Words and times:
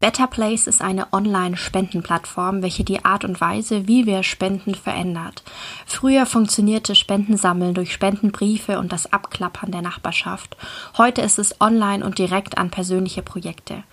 Better 0.00 0.28
Place 0.28 0.66
ist 0.66 0.80
eine 0.80 1.12
Online-Spendenplattform, 1.12 2.62
welche 2.62 2.84
die 2.84 3.04
Art 3.04 3.22
und 3.22 3.38
Weise, 3.38 3.86
wie 3.86 4.06
wir 4.06 4.22
spenden, 4.22 4.74
verändert. 4.74 5.42
Früher 5.84 6.24
funktionierte 6.24 6.94
Spendensammeln 6.94 7.74
durch 7.74 7.92
Spendenbriefe 7.92 8.78
und 8.78 8.92
das 8.92 9.12
Abklappern 9.12 9.72
der 9.72 9.82
Nachbarschaft. 9.82 10.56
Heute 10.96 11.20
ist 11.20 11.38
es 11.38 11.60
online 11.60 12.02
und 12.02 12.16
direkt 12.16 12.56
an 12.56 12.70
persönliche 12.70 13.20
Projekte. 13.20 13.84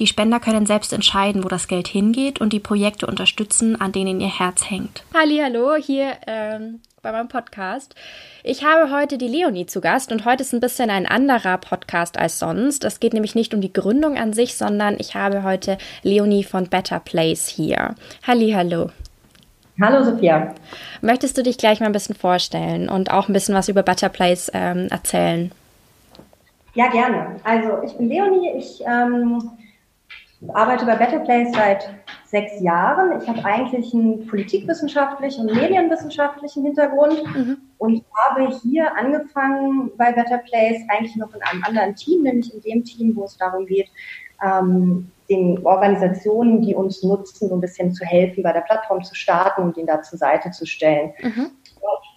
Die 0.00 0.08
Spender 0.08 0.40
können 0.40 0.66
selbst 0.66 0.92
entscheiden, 0.92 1.44
wo 1.44 1.48
das 1.48 1.68
Geld 1.68 1.86
hingeht 1.86 2.40
und 2.40 2.52
die 2.52 2.58
Projekte 2.58 3.06
unterstützen, 3.06 3.80
an 3.80 3.92
denen 3.92 4.20
ihr 4.20 4.36
Herz 4.36 4.68
hängt. 4.68 5.04
Hallo, 5.14 5.76
hier 5.76 6.16
ähm, 6.26 6.80
bei 7.02 7.10
meinem 7.10 7.26
Podcast. 7.26 7.96
Ich 8.44 8.64
habe 8.64 8.92
heute 8.92 9.18
die 9.18 9.26
Leonie 9.26 9.66
zu 9.66 9.80
Gast 9.80 10.12
und 10.12 10.24
heute 10.24 10.44
ist 10.44 10.52
ein 10.52 10.60
bisschen 10.60 10.88
ein 10.88 11.04
anderer 11.04 11.58
Podcast 11.58 12.16
als 12.16 12.38
sonst. 12.38 12.84
Es 12.84 13.00
geht 13.00 13.12
nämlich 13.12 13.34
nicht 13.34 13.54
um 13.54 13.60
die 13.60 13.72
Gründung 13.72 14.16
an 14.16 14.32
sich, 14.32 14.54
sondern 14.56 14.94
ich 15.00 15.16
habe 15.16 15.42
heute 15.42 15.78
Leonie 16.04 16.44
von 16.44 16.68
Better 16.68 17.00
Place 17.00 17.48
hier. 17.48 17.96
Halli, 18.24 18.52
hallo. 18.52 18.90
Hallo 19.80 20.04
Sophia. 20.04 20.54
Möchtest 21.00 21.36
du 21.36 21.42
dich 21.42 21.58
gleich 21.58 21.80
mal 21.80 21.86
ein 21.86 21.92
bisschen 21.92 22.14
vorstellen 22.14 22.88
und 22.88 23.10
auch 23.10 23.28
ein 23.28 23.32
bisschen 23.32 23.56
was 23.56 23.68
über 23.68 23.82
Better 23.82 24.08
Place 24.08 24.48
ähm, 24.54 24.86
erzählen? 24.88 25.50
Ja, 26.74 26.88
gerne. 26.88 27.40
Also 27.42 27.82
ich 27.84 27.94
bin 27.96 28.10
Leonie, 28.10 28.52
ich 28.56 28.80
ähm, 28.86 29.50
arbeite 30.54 30.86
bei 30.86 30.94
Better 30.94 31.18
Place 31.18 31.52
seit 31.52 31.88
sechs 32.32 32.60
Jahren. 32.62 33.20
Ich 33.20 33.28
habe 33.28 33.44
eigentlich 33.44 33.92
einen 33.92 34.26
politikwissenschaftlichen 34.26 35.48
und 35.48 35.54
medienwissenschaftlichen 35.54 36.64
Hintergrund 36.64 37.22
mhm. 37.36 37.58
und 37.76 38.02
habe 38.14 38.48
hier 38.62 38.96
angefangen 38.96 39.90
bei 39.98 40.12
Better 40.12 40.38
Place 40.38 40.80
eigentlich 40.88 41.14
noch 41.16 41.32
in 41.34 41.42
einem 41.42 41.62
anderen 41.62 41.94
Team, 41.94 42.22
nämlich 42.22 42.52
in 42.52 42.60
dem 42.62 42.84
Team, 42.84 43.14
wo 43.14 43.24
es 43.24 43.36
darum 43.36 43.66
geht, 43.66 43.88
ähm, 44.42 45.10
den 45.28 45.64
Organisationen, 45.64 46.62
die 46.62 46.74
uns 46.74 47.02
nutzen, 47.02 47.50
so 47.50 47.54
ein 47.54 47.60
bisschen 47.60 47.92
zu 47.92 48.04
helfen, 48.04 48.42
bei 48.42 48.52
der 48.52 48.62
Plattform 48.62 49.04
zu 49.04 49.14
starten 49.14 49.62
und 49.62 49.76
ihn 49.76 49.86
da 49.86 50.00
zur 50.02 50.18
Seite 50.18 50.50
zu 50.50 50.66
stellen. 50.66 51.12
Mhm 51.22 51.50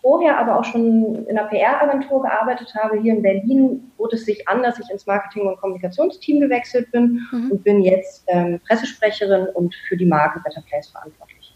vorher 0.02 0.38
aber 0.38 0.59
auch 0.59 0.63
schon 0.63 1.25
in 1.25 1.38
einer 1.38 1.47
PR-Agentur 1.47 2.21
gearbeitet 2.21 2.73
habe, 2.75 2.99
hier 3.02 3.13
in 3.13 3.21
Berlin, 3.21 3.91
bot 3.97 4.13
es 4.13 4.25
sich 4.25 4.47
an, 4.47 4.61
dass 4.61 4.80
ich 4.80 4.89
ins 4.89 5.05
Marketing- 5.05 5.47
und 5.47 5.57
Kommunikationsteam 5.57 6.39
gewechselt 6.39 6.91
bin 6.91 7.22
mhm. 7.31 7.52
und 7.52 7.63
bin 7.63 7.81
jetzt 7.81 8.23
ähm, 8.27 8.59
Pressesprecherin 8.67 9.47
und 9.47 9.73
für 9.88 9.97
die 9.97 10.05
Marke 10.05 10.39
Better 10.41 10.61
Place 10.69 10.89
verantwortlich. 10.89 11.55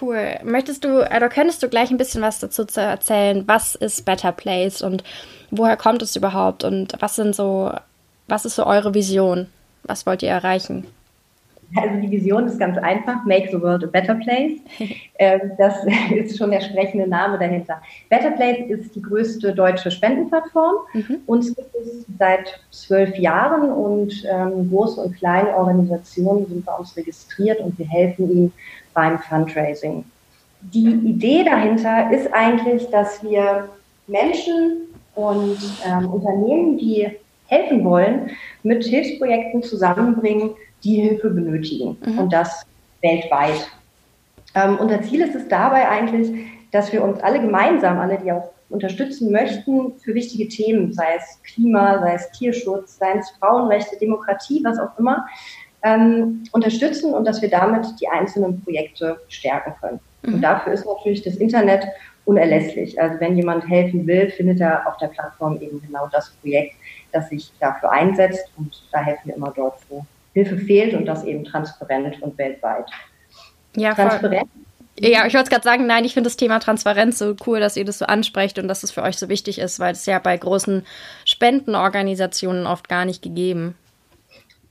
Cool. 0.00 0.38
Möchtest 0.44 0.84
du, 0.84 1.04
oder 1.04 1.28
könntest 1.28 1.62
du 1.62 1.68
gleich 1.68 1.90
ein 1.90 1.98
bisschen 1.98 2.22
was 2.22 2.38
dazu 2.38 2.64
zu 2.64 2.80
erzählen? 2.80 3.44
Was 3.46 3.74
ist 3.74 4.04
Better 4.04 4.32
Place 4.32 4.82
und 4.82 5.04
woher 5.50 5.76
kommt 5.76 6.02
es 6.02 6.16
überhaupt 6.16 6.64
und 6.64 6.94
was 7.00 7.16
sind 7.16 7.34
so, 7.34 7.72
was 8.26 8.44
ist 8.44 8.56
so 8.56 8.66
eure 8.66 8.94
Vision? 8.94 9.46
Was 9.84 10.06
wollt 10.06 10.22
ihr 10.22 10.30
erreichen? 10.30 10.86
Also 11.76 12.00
die 12.00 12.10
Vision 12.10 12.46
ist 12.46 12.58
ganz 12.58 12.76
einfach, 12.78 13.24
Make 13.24 13.48
the 13.50 13.60
World 13.60 13.84
a 13.84 13.86
Better 13.86 14.14
Place. 14.14 14.58
Ähm, 15.22 15.52
das 15.58 15.74
ist 16.14 16.38
schon 16.38 16.50
der 16.50 16.62
sprechende 16.62 17.06
Name 17.06 17.38
dahinter. 17.38 17.82
Better 18.08 18.30
Place 18.30 18.70
ist 18.70 18.96
die 18.96 19.02
größte 19.02 19.54
deutsche 19.54 19.90
Spendenplattform. 19.90 20.76
Mhm. 20.94 21.18
Uns 21.26 21.54
gibt 21.54 21.74
es 21.74 22.06
seit 22.18 22.58
zwölf 22.70 23.14
Jahren 23.18 23.70
und 23.70 24.24
ähm, 24.24 24.70
große 24.70 24.98
und 24.98 25.14
kleine 25.18 25.54
Organisationen 25.54 26.46
sind 26.46 26.64
bei 26.64 26.74
uns 26.74 26.96
registriert 26.96 27.60
und 27.60 27.78
wir 27.78 27.86
helfen 27.86 28.30
ihnen 28.30 28.52
beim 28.94 29.18
Fundraising. 29.18 30.06
Die 30.62 30.88
Idee 30.88 31.44
dahinter 31.44 32.10
ist 32.12 32.32
eigentlich, 32.32 32.88
dass 32.88 33.22
wir 33.22 33.68
Menschen 34.06 34.88
und 35.14 35.58
ähm, 35.86 36.10
Unternehmen, 36.10 36.78
die 36.78 37.10
helfen 37.50 37.84
wollen, 37.84 38.30
mit 38.62 38.84
Hilfsprojekten 38.84 39.62
zusammenbringen, 39.62 40.50
die 40.84 41.00
Hilfe 41.00 41.30
benötigen 41.30 41.98
mhm. 42.04 42.18
und 42.18 42.32
das 42.32 42.64
weltweit. 43.02 43.70
Ähm, 44.54 44.78
unser 44.80 45.02
Ziel 45.02 45.20
ist 45.20 45.34
es 45.34 45.48
dabei 45.48 45.88
eigentlich, 45.88 46.30
dass 46.70 46.92
wir 46.92 47.02
uns 47.02 47.20
alle 47.20 47.40
gemeinsam, 47.40 47.98
alle, 47.98 48.18
die 48.18 48.32
auch 48.32 48.50
unterstützen 48.68 49.32
möchten, 49.32 49.98
für 49.98 50.14
wichtige 50.14 50.48
Themen, 50.48 50.92
sei 50.92 51.16
es 51.16 51.40
Klima, 51.42 51.98
sei 51.98 52.14
es 52.14 52.30
Tierschutz, 52.30 52.98
sei 52.98 53.14
es 53.18 53.28
Frauenrechte, 53.40 53.98
Demokratie, 53.98 54.62
was 54.64 54.78
auch 54.78 54.96
immer, 54.98 55.26
ähm, 55.82 56.44
unterstützen 56.52 57.12
und 57.12 57.26
dass 57.26 57.42
wir 57.42 57.50
damit 57.50 57.86
die 58.00 58.06
einzelnen 58.08 58.62
Projekte 58.62 59.20
stärken 59.28 59.74
können. 59.80 60.00
Mhm. 60.22 60.34
Und 60.34 60.42
dafür 60.42 60.72
ist 60.72 60.86
natürlich 60.86 61.22
das 61.22 61.36
Internet 61.36 61.84
unerlässlich. 62.24 63.00
Also 63.00 63.18
wenn 63.18 63.36
jemand 63.36 63.68
helfen 63.68 64.06
will, 64.06 64.30
findet 64.30 64.60
er 64.60 64.86
auf 64.86 64.96
der 64.98 65.08
Plattform 65.08 65.60
eben 65.60 65.82
genau 65.82 66.08
das 66.12 66.30
Projekt, 66.40 66.76
das 67.12 67.28
sich 67.28 67.52
dafür 67.60 67.90
einsetzt 67.92 68.50
und 68.56 68.82
da 68.92 69.00
helfen 69.00 69.28
wir 69.28 69.36
immer 69.36 69.52
dort, 69.54 69.78
wo 69.88 70.04
Hilfe 70.32 70.58
fehlt 70.58 70.94
und 70.94 71.06
das 71.06 71.24
eben 71.24 71.44
transparent 71.44 72.22
und 72.22 72.38
weltweit. 72.38 72.86
Ja, 73.76 73.94
transparent. 73.94 74.48
Ja, 74.98 75.24
ich 75.26 75.34
wollte 75.34 75.48
gerade 75.48 75.64
sagen, 75.64 75.86
nein, 75.86 76.04
ich 76.04 76.12
finde 76.12 76.28
das 76.28 76.36
Thema 76.36 76.58
Transparenz 76.58 77.18
so 77.18 77.34
cool, 77.46 77.58
dass 77.58 77.76
ihr 77.76 77.86
das 77.86 77.98
so 77.98 78.04
ansprecht 78.04 78.58
und 78.58 78.68
dass 78.68 78.82
es 78.82 78.90
für 78.90 79.02
euch 79.02 79.16
so 79.16 79.30
wichtig 79.30 79.58
ist, 79.58 79.80
weil 79.80 79.92
es 79.92 80.04
ja 80.04 80.18
bei 80.18 80.36
großen 80.36 80.84
Spendenorganisationen 81.24 82.66
oft 82.66 82.88
gar 82.88 83.06
nicht 83.06 83.22
gegeben. 83.22 83.76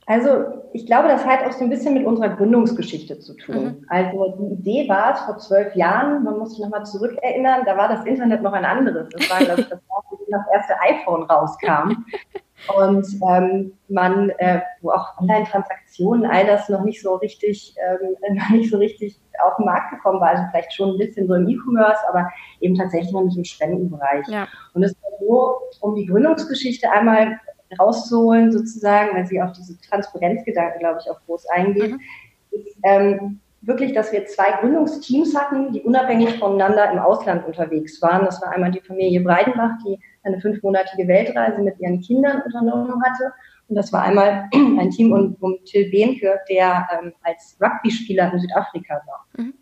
Also 0.06 0.44
ich 0.72 0.86
glaube, 0.86 1.08
das 1.08 1.24
hat 1.24 1.44
auch 1.46 1.52
so 1.52 1.64
ein 1.64 1.70
bisschen 1.70 1.94
mit 1.94 2.04
unserer 2.04 2.30
Gründungsgeschichte 2.30 3.20
zu 3.20 3.34
tun. 3.34 3.64
Mhm. 3.64 3.86
Also 3.88 4.36
die 4.40 4.54
Idee 4.54 4.88
war 4.88 5.14
es 5.14 5.20
vor 5.20 5.38
zwölf 5.38 5.74
Jahren, 5.76 6.24
man 6.24 6.38
muss 6.38 6.50
sich 6.50 6.58
nochmal 6.58 6.84
zurückerinnern, 6.84 7.62
da 7.64 7.76
war 7.76 7.88
das 7.88 8.04
Internet 8.04 8.42
noch 8.42 8.52
ein 8.52 8.64
anderes. 8.64 9.08
Das 9.10 9.30
war, 9.30 9.38
glaube 9.38 9.60
ich, 9.60 9.68
das, 9.68 9.78
das 10.30 10.44
erste 10.52 10.80
iPhone 10.80 11.22
rauskam. 11.24 12.04
und 12.76 13.06
ähm, 13.28 13.72
man, 13.88 14.30
äh, 14.38 14.60
wo 14.82 14.90
auch 14.90 15.18
Online-Transaktionen, 15.20 16.26
all 16.26 16.46
das 16.46 16.68
noch 16.68 16.84
nicht 16.84 17.02
so 17.02 17.16
richtig, 17.16 17.74
ähm, 17.78 18.16
noch 18.36 18.50
nicht 18.50 18.70
so 18.70 18.78
richtig 18.78 19.18
auf 19.44 19.56
den 19.56 19.66
Markt 19.66 19.90
gekommen 19.90 20.20
war, 20.20 20.30
also 20.30 20.42
vielleicht 20.50 20.72
schon 20.74 20.90
ein 20.90 20.98
bisschen 20.98 21.26
so 21.26 21.34
im 21.34 21.48
E-Commerce, 21.48 22.00
aber 22.08 22.30
eben 22.60 22.74
tatsächlich 22.74 23.12
noch 23.12 23.22
nicht 23.22 23.38
im 23.38 23.44
Spendenbereich. 23.44 24.26
Ja. 24.28 24.46
Und 24.74 24.82
es 24.82 24.94
war 25.02 25.10
so, 25.18 25.58
um 25.80 25.94
die 25.94 26.06
Gründungsgeschichte 26.06 26.90
einmal 26.90 27.40
rauszuholen, 27.78 28.52
sozusagen, 28.52 29.16
weil 29.16 29.26
sie 29.26 29.40
auf 29.40 29.52
diese 29.52 29.80
Transparenzgedanken, 29.80 30.80
glaube 30.80 30.98
ich, 31.02 31.10
auch 31.10 31.20
groß 31.26 31.46
eingeht, 31.48 31.92
mhm. 31.92 32.00
ist, 32.50 32.76
ähm, 32.82 33.40
wirklich, 33.62 33.92
dass 33.92 34.12
wir 34.12 34.26
zwei 34.26 34.52
Gründungsteams 34.60 35.36
hatten, 35.36 35.72
die 35.72 35.82
unabhängig 35.82 36.38
voneinander 36.38 36.90
im 36.90 36.98
Ausland 36.98 37.46
unterwegs 37.46 38.00
waren. 38.00 38.24
Das 38.24 38.40
war 38.42 38.52
einmal 38.52 38.70
die 38.70 38.80
Familie 38.80 39.20
Breidenbach, 39.20 39.72
die 39.84 40.00
eine 40.22 40.40
fünfmonatige 40.40 41.08
Weltreise 41.08 41.62
mit 41.62 41.78
ihren 41.80 42.00
Kindern 42.00 42.42
unternommen 42.42 43.02
hatte. 43.02 43.32
Und 43.68 43.76
das 43.76 43.92
war 43.92 44.02
einmal 44.02 44.48
ein 44.54 44.90
Team 44.90 45.12
um, 45.12 45.36
um 45.40 45.56
Till 45.64 45.90
Behnke, 45.90 46.38
der 46.48 46.88
ähm, 46.92 47.12
als 47.22 47.56
Rugby-Spieler 47.60 48.32
in 48.32 48.40
Südafrika 48.40 49.00
war. 49.06 49.26
Mhm. 49.36 49.54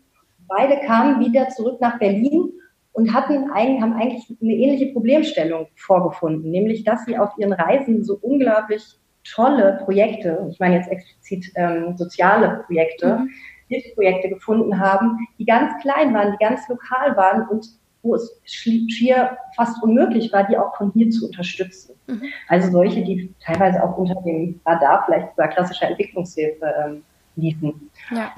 Beide 0.47 0.79
kamen 0.85 1.23
wieder 1.23 1.49
zurück 1.49 1.79
nach 1.79 1.99
Berlin 1.99 2.51
und 2.93 3.13
hatten 3.13 3.51
ein, 3.51 3.81
haben 3.81 3.93
eigentlich 3.93 4.35
eine 4.41 4.53
ähnliche 4.53 4.91
Problemstellung 4.93 5.67
vorgefunden, 5.75 6.49
nämlich 6.49 6.83
dass 6.83 7.05
sie 7.05 7.17
auf 7.17 7.29
ihren 7.37 7.53
Reisen 7.53 8.03
so 8.03 8.17
unglaublich 8.21 8.83
tolle 9.23 9.79
Projekte, 9.85 10.47
ich 10.49 10.59
meine 10.59 10.75
jetzt 10.75 10.89
explizit 10.89 11.51
ähm, 11.55 11.95
soziale 11.95 12.63
Projekte, 12.65 13.19
mhm. 13.19 13.29
Hilfsprojekte 13.67 14.29
gefunden 14.29 14.79
haben, 14.79 15.19
die 15.37 15.45
ganz 15.45 15.79
klein 15.81 16.13
waren, 16.13 16.31
die 16.31 16.43
ganz 16.43 16.67
lokal 16.67 17.15
waren 17.15 17.47
und 17.47 17.67
wo 18.01 18.15
es 18.15 18.39
schier 18.45 19.37
fast 19.55 19.81
unmöglich 19.83 20.31
war, 20.31 20.47
die 20.47 20.57
auch 20.57 20.75
von 20.77 20.91
hier 20.93 21.09
zu 21.09 21.27
unterstützen. 21.27 21.95
Mhm. 22.07 22.23
Also 22.47 22.71
solche, 22.71 23.03
die 23.03 23.33
teilweise 23.43 23.83
auch 23.83 23.97
unter 23.97 24.15
dem 24.21 24.59
Radar 24.65 25.03
vielleicht 25.05 25.33
über 25.33 25.47
klassischer 25.47 25.89
Entwicklungshilfe 25.89 26.65
ähm, 26.85 27.03
liefen. 27.35 27.89
Ja. 28.11 28.31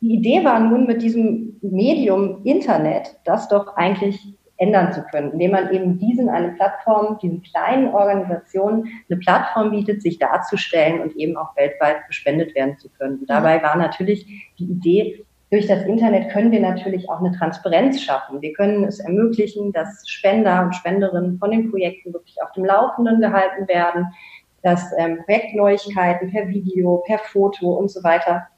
Die 0.00 0.14
Idee 0.14 0.44
war 0.44 0.60
nun 0.60 0.86
mit 0.86 1.02
diesem 1.02 1.56
Medium 1.60 2.44
Internet, 2.44 3.16
das 3.24 3.48
doch 3.48 3.76
eigentlich 3.76 4.34
ändern 4.58 4.92
zu 4.92 5.02
können, 5.10 5.32
indem 5.32 5.52
man 5.52 5.72
eben 5.72 5.98
diesen 5.98 6.28
eine 6.28 6.50
Plattform, 6.50 7.18
diesen 7.20 7.42
kleinen 7.42 7.88
Organisationen 7.88 8.88
eine 9.08 9.18
Plattform 9.18 9.70
bietet, 9.70 10.02
sich 10.02 10.18
darzustellen 10.18 11.00
und 11.00 11.16
eben 11.16 11.36
auch 11.36 11.56
weltweit 11.56 12.06
gespendet 12.08 12.54
werden 12.54 12.76
zu 12.78 12.88
können. 12.90 13.20
Und 13.20 13.30
dabei 13.30 13.62
war 13.62 13.76
natürlich 13.76 14.26
die 14.58 14.64
Idee, 14.64 15.24
durch 15.50 15.66
das 15.66 15.84
Internet 15.84 16.30
können 16.30 16.52
wir 16.52 16.60
natürlich 16.60 17.08
auch 17.08 17.20
eine 17.20 17.32
Transparenz 17.32 18.02
schaffen. 18.02 18.42
Wir 18.42 18.52
können 18.52 18.84
es 18.84 19.00
ermöglichen, 19.00 19.72
dass 19.72 20.06
Spender 20.06 20.62
und 20.62 20.74
Spenderinnen 20.74 21.38
von 21.38 21.50
den 21.50 21.70
Projekten 21.70 22.12
wirklich 22.12 22.36
auf 22.42 22.52
dem 22.52 22.66
Laufenden 22.66 23.20
gehalten 23.20 23.66
werden, 23.66 24.08
dass 24.62 24.92
ähm, 24.98 25.22
Projektneuigkeiten 25.24 26.30
per 26.30 26.48
Video, 26.48 27.02
per 27.06 27.18
Foto 27.18 27.72
und 27.74 27.90
so 27.90 28.02
weiter 28.02 28.48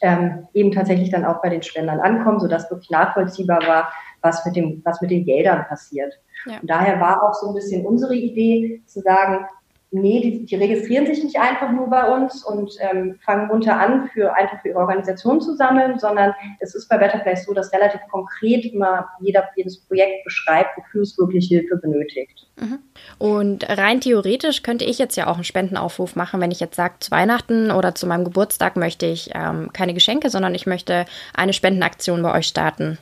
ähm, 0.00 0.46
eben 0.52 0.72
tatsächlich 0.72 1.10
dann 1.10 1.24
auch 1.24 1.42
bei 1.42 1.48
den 1.48 1.62
Spendern 1.62 2.00
ankommen, 2.00 2.40
sodass 2.40 2.70
wirklich 2.70 2.90
nachvollziehbar 2.90 3.60
war, 3.66 3.92
was 4.20 4.44
mit, 4.44 4.56
dem, 4.56 4.82
was 4.84 5.00
mit 5.00 5.10
den 5.10 5.24
Geldern 5.24 5.64
passiert. 5.68 6.12
Ja. 6.46 6.58
Und 6.60 6.70
daher 6.70 7.00
war 7.00 7.22
auch 7.22 7.34
so 7.34 7.48
ein 7.48 7.54
bisschen 7.54 7.84
unsere 7.86 8.14
Idee 8.14 8.82
zu 8.86 9.00
sagen, 9.00 9.46
nee, 9.92 10.20
die, 10.20 10.46
die 10.46 10.56
registrieren 10.56 11.06
sich 11.06 11.22
nicht 11.22 11.38
einfach 11.38 11.70
nur 11.70 11.88
bei 11.88 12.10
uns 12.10 12.44
und 12.44 12.72
ähm, 12.80 13.18
fangen 13.24 13.50
runter 13.50 13.78
an, 13.78 14.08
für 14.12 14.34
einfach 14.34 14.60
für 14.62 14.68
ihre 14.68 14.78
Organisation 14.78 15.40
zu 15.40 15.54
sammeln, 15.54 15.98
sondern 15.98 16.34
es 16.60 16.74
ist 16.74 16.88
bei 16.88 16.96
Betterplace 16.96 17.44
so, 17.44 17.52
dass 17.52 17.72
relativ 17.72 18.00
konkret 18.10 18.64
immer 18.64 19.06
jeder 19.20 19.44
jedes 19.54 19.80
Projekt 19.86 20.24
beschreibt, 20.24 20.76
wofür 20.78 21.02
es 21.02 21.16
wirklich 21.18 21.46
Hilfe 21.46 21.76
benötigt. 21.76 22.46
Mhm. 22.56 22.78
Und 23.18 23.68
rein 23.68 24.00
theoretisch 24.00 24.62
könnte 24.62 24.86
ich 24.86 24.98
jetzt 24.98 25.16
ja 25.16 25.26
auch 25.26 25.34
einen 25.34 25.44
Spendenaufruf 25.44 26.16
machen, 26.16 26.40
wenn 26.40 26.50
ich 26.50 26.60
jetzt 26.60 26.76
sage, 26.76 26.94
zu 27.00 27.10
Weihnachten 27.10 27.70
oder 27.70 27.94
zu 27.94 28.06
meinem 28.06 28.24
Geburtstag 28.24 28.76
möchte 28.76 29.06
ich 29.06 29.30
ähm, 29.34 29.70
keine 29.74 29.92
Geschenke, 29.92 30.30
sondern 30.30 30.54
ich 30.54 30.66
möchte 30.66 31.04
eine 31.34 31.52
Spendenaktion 31.52 32.22
bei 32.22 32.34
euch 32.34 32.46
starten. 32.46 32.98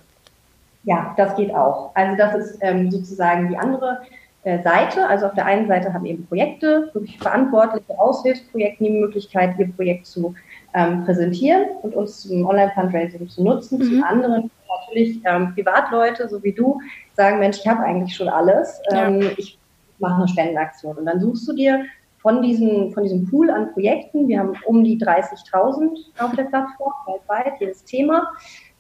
Ja, 0.85 1.15
das 1.17 1.37
geht 1.37 1.55
auch. 1.55 1.95
Also 1.95 2.17
das 2.17 2.35
ist 2.35 2.59
ähm, 2.63 2.91
sozusagen 2.91 3.49
die 3.49 3.57
andere 3.57 4.01
Seite. 4.45 5.07
Also 5.07 5.27
auf 5.27 5.35
der 5.35 5.45
einen 5.45 5.69
Seite 5.69 5.93
haben 5.93 6.07
eben 6.07 6.27
Projekte, 6.27 6.91
wirklich 6.95 7.19
verantwortliche 7.19 7.99
Aushilfsprojekte 7.99 8.85
die 8.85 8.91
Möglichkeit, 8.91 9.59
ihr 9.59 9.71
Projekt 9.73 10.07
zu 10.07 10.35
ähm, 10.75 11.05
präsentieren 11.05 11.67
und 11.83 11.95
uns 11.95 12.23
zum 12.23 12.47
Online-Fundraising 12.47 13.29
zu 13.29 13.45
nutzen. 13.45 13.79
Mhm. 13.79 13.85
Zum 13.85 14.05
anderen 14.05 14.51
natürlich 14.87 15.21
ähm, 15.25 15.55
Privatleute, 15.55 16.29
so 16.29 16.43
wie 16.43 16.53
du, 16.53 16.81
sagen, 17.15 17.39
Mensch, 17.39 17.59
ich 17.59 17.69
habe 17.69 17.83
eigentlich 17.83 18.15
schon 18.15 18.29
alles. 18.29 18.81
Ähm, 18.93 19.21
ja. 19.21 19.31
Ich 19.37 19.59
mache 19.99 20.17
eine 20.17 20.29
Spendenaktion. 20.29 20.97
Und 20.97 21.07
dann 21.07 21.21
suchst 21.21 21.47
du 21.47 21.53
dir 21.53 21.85
von, 22.19 22.41
diesen, 22.41 22.93
von 22.93 23.03
diesem 23.03 23.29
Pool 23.29 23.51
an 23.51 23.73
Projekten, 23.73 24.29
wir 24.29 24.41
haben 24.41 24.55
um 24.67 24.85
die 24.85 24.99
30.000 24.99 25.91
auf 26.19 26.35
der 26.35 26.45
Plattform, 26.45 26.93
weltweit, 27.07 27.61
jedes 27.61 27.85
Thema, 27.85 28.31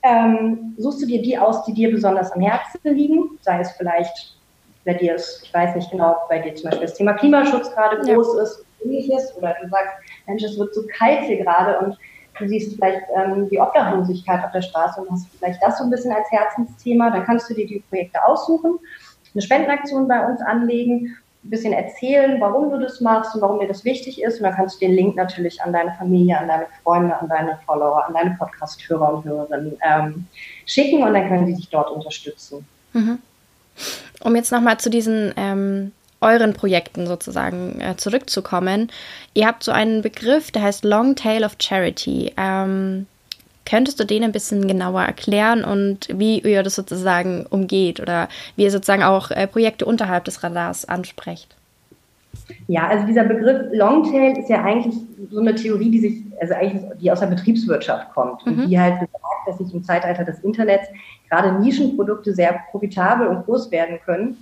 ähm, 0.03 0.75
suchst 0.79 1.03
du 1.03 1.07
dir 1.07 1.21
die 1.21 1.37
aus, 1.37 1.65
die 1.65 1.75
dir 1.75 1.91
besonders 1.91 2.33
am 2.33 2.41
Herzen 2.41 2.81
liegen, 2.85 3.39
sei 3.43 3.61
es 3.61 3.73
vielleicht 3.73 4.40
bei 4.91 4.99
dir 4.99 5.15
ist, 5.15 5.43
ich 5.45 5.55
weiß 5.55 5.77
nicht 5.77 5.91
genau, 5.91 6.17
bei 6.29 6.41
dir 6.41 6.55
zum 6.55 6.71
Beispiel 6.71 6.87
das 6.87 6.97
Thema 6.97 7.13
Klimaschutz 7.13 7.73
gerade 7.75 7.99
groß 7.99 8.37
ja. 8.37 8.43
ist, 8.43 8.65
ähnliches, 8.85 9.37
oder 9.37 9.55
du 9.63 9.69
sagst, 9.69 9.95
Mensch, 10.27 10.43
es 10.43 10.59
wird 10.59 10.75
so 10.75 10.83
kalt 10.99 11.21
hier 11.25 11.37
gerade 11.37 11.79
und 11.79 11.97
du 12.39 12.49
siehst 12.49 12.75
vielleicht 12.75 13.03
ähm, 13.15 13.49
die 13.49 13.61
Obdachlosigkeit 13.61 14.43
auf 14.45 14.51
der 14.51 14.63
Straße 14.63 15.01
und 15.01 15.11
hast 15.11 15.29
vielleicht 15.39 15.63
das 15.63 15.79
so 15.79 15.85
ein 15.85 15.91
bisschen 15.91 16.13
als 16.13 16.31
Herzensthema, 16.31 17.11
dann 17.11 17.25
kannst 17.25 17.49
du 17.49 17.55
dir 17.55 17.67
die 17.67 17.85
Projekte 17.89 18.25
aussuchen, 18.25 18.79
eine 19.33 19.43
Spendenaktion 19.43 20.09
bei 20.09 20.27
uns 20.27 20.41
anlegen, 20.41 21.17
ein 21.45 21.51
bisschen 21.51 21.73
erzählen, 21.73 22.41
warum 22.41 22.71
du 22.71 22.79
das 22.79 23.01
machst 23.01 23.35
und 23.35 23.43
warum 23.43 23.61
dir 23.61 23.69
das 23.69 23.85
wichtig 23.85 24.23
ist. 24.23 24.39
Und 24.39 24.43
dann 24.43 24.55
kannst 24.55 24.77
du 24.77 24.87
den 24.87 24.95
Link 24.95 25.17
natürlich 25.17 25.63
an 25.63 25.73
deine 25.73 25.93
Familie, 25.93 26.37
an 26.37 26.49
deine 26.49 26.67
Freunde, 26.83 27.17
an 27.19 27.29
deine 27.29 27.59
Follower, 27.65 28.05
an 28.07 28.13
deine 28.13 28.37
Podcast-Hörer 28.39 29.15
und 29.15 29.25
Hörerinnen 29.25 29.79
ähm, 29.83 30.27
schicken 30.67 31.03
und 31.03 31.15
dann 31.15 31.29
können 31.29 31.47
sie 31.47 31.55
dich 31.55 31.69
dort 31.71 31.91
unterstützen. 31.91 32.67
Mhm. 32.93 33.21
Um 34.21 34.37
jetzt 34.37 34.53
nochmal 34.53 34.79
zu 34.79 34.91
diesen 34.91 35.33
ähm, 35.37 35.93
euren 36.21 36.53
Projekten 36.53 37.07
sozusagen 37.07 37.81
äh, 37.81 37.97
zurückzukommen. 37.97 38.91
Ihr 39.35 39.47
habt 39.47 39.65
so 39.65 39.73
einen 39.73 40.03
Begriff, 40.03 40.51
der 40.51 40.63
heißt 40.63 40.85
Long 40.85 41.17
Tail 41.17 41.45
of 41.45 41.57
Charity. 41.59 42.33
Ähm, 42.37 43.07
könntest 43.65 44.01
du 44.01 44.05
den 44.05 44.25
ein 44.25 44.33
bisschen 44.33 44.67
genauer 44.69 45.03
erklären 45.03 45.65
und 45.65 46.09
wie 46.13 46.41
ihr 46.41 46.63
das 46.63 46.75
sozusagen 46.75 47.47
umgeht 47.47 48.01
oder 48.01 48.29
wie 48.57 48.65
ihr 48.65 48.71
sozusagen 48.71 49.03
auch 49.03 49.31
äh, 49.31 49.47
Projekte 49.47 49.87
unterhalb 49.87 50.25
des 50.25 50.43
Radars 50.43 50.85
ansprecht? 50.85 51.55
Ja, 52.69 52.89
also 52.89 53.07
dieser 53.07 53.25
Begriff 53.25 53.73
Longtail 53.73 54.39
ist 54.39 54.49
ja 54.49 54.63
eigentlich 54.63 54.95
so 55.31 55.41
eine 55.41 55.55
Theorie, 55.55 55.91
die 55.91 55.99
sich, 55.99 56.23
also 56.41 56.55
eigentlich, 56.55 56.83
die 57.01 57.11
aus 57.11 57.21
der 57.21 57.27
Betriebswirtschaft 57.27 58.13
kommt 58.13 58.45
mhm. 58.47 58.53
und 58.53 58.69
die 58.69 58.79
halt 58.79 59.01
besagt, 59.01 59.25
dass 59.47 59.59
sich 59.59 59.75
im 59.75 59.83
Zeitalter 59.83 60.25
des 60.25 60.41
Internets 60.41 60.87
gerade 61.29 61.61
Nischenprodukte 61.61 62.33
sehr 62.33 62.61
profitabel 62.71 63.27
und 63.27 63.45
groß 63.45 63.71
werden 63.71 63.99
können. 64.05 64.37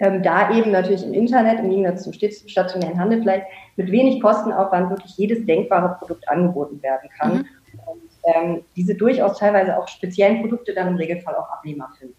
Ähm, 0.00 0.22
da 0.22 0.52
eben 0.52 0.70
natürlich 0.70 1.04
im 1.04 1.12
Internet, 1.12 1.58
im 1.58 1.70
Gegensatz 1.70 2.04
zum 2.04 2.12
stationären 2.12 2.98
Handel 2.98 3.20
vielleicht, 3.20 3.46
mit 3.76 3.90
wenig 3.90 4.22
Kostenaufwand 4.22 4.90
wirklich 4.90 5.16
jedes 5.16 5.44
denkbare 5.44 5.96
Produkt 5.98 6.28
angeboten 6.28 6.80
werden 6.82 7.10
kann. 7.18 7.32
Mhm. 7.32 7.44
Und 7.86 8.02
ähm, 8.24 8.62
diese 8.76 8.94
durchaus 8.94 9.38
teilweise 9.38 9.76
auch 9.76 9.88
speziellen 9.88 10.40
Produkte 10.40 10.74
dann 10.74 10.88
im 10.88 10.96
Regelfall 10.96 11.34
auch 11.34 11.48
Abnehmer 11.50 11.88
finden. 11.98 12.14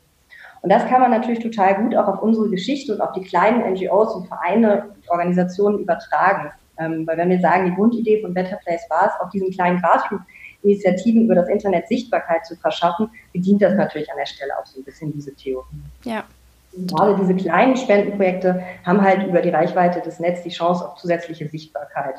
Und 0.61 0.71
das 0.71 0.85
kann 0.87 1.01
man 1.01 1.11
natürlich 1.11 1.39
total 1.39 1.75
gut 1.81 1.95
auch 1.95 2.07
auf 2.07 2.21
unsere 2.21 2.49
Geschichte 2.49 2.93
und 2.93 3.01
auf 3.01 3.13
die 3.13 3.21
kleinen 3.21 3.73
NGOs 3.73 4.13
und 4.15 4.27
Vereine 4.27 4.85
und 4.95 5.09
Organisationen 5.09 5.79
übertragen. 5.79 6.51
Ähm, 6.77 7.05
weil 7.05 7.17
wenn 7.17 7.29
wir 7.29 7.39
sagen, 7.39 7.65
die 7.65 7.75
Grundidee 7.75 8.21
von 8.21 8.33
Better 8.33 8.57
Place 8.57 8.85
war 8.89 9.07
es, 9.07 9.21
auf 9.21 9.29
diesen 9.29 9.51
kleinen 9.51 9.81
Grassroots-Initiativen 9.81 11.23
über 11.23 11.35
das 11.35 11.49
Internet 11.49 11.87
Sichtbarkeit 11.87 12.45
zu 12.45 12.55
verschaffen, 12.55 13.09
bedient 13.33 13.61
das 13.61 13.75
natürlich 13.75 14.09
an 14.11 14.17
der 14.17 14.25
Stelle 14.25 14.53
auch 14.59 14.65
so 14.65 14.79
ein 14.79 14.83
bisschen 14.83 15.11
diese 15.13 15.33
Theorie. 15.35 15.83
Ja. 16.03 16.23
Und 16.71 16.93
gerade 16.93 17.17
diese 17.19 17.35
kleinen 17.35 17.75
Spendenprojekte 17.75 18.63
haben 18.85 19.01
halt 19.01 19.27
über 19.27 19.41
die 19.41 19.49
Reichweite 19.49 20.01
des 20.01 20.19
Netzes 20.19 20.43
die 20.43 20.49
Chance 20.49 20.87
auf 20.87 20.95
zusätzliche 20.95 21.47
Sichtbarkeit. 21.49 22.15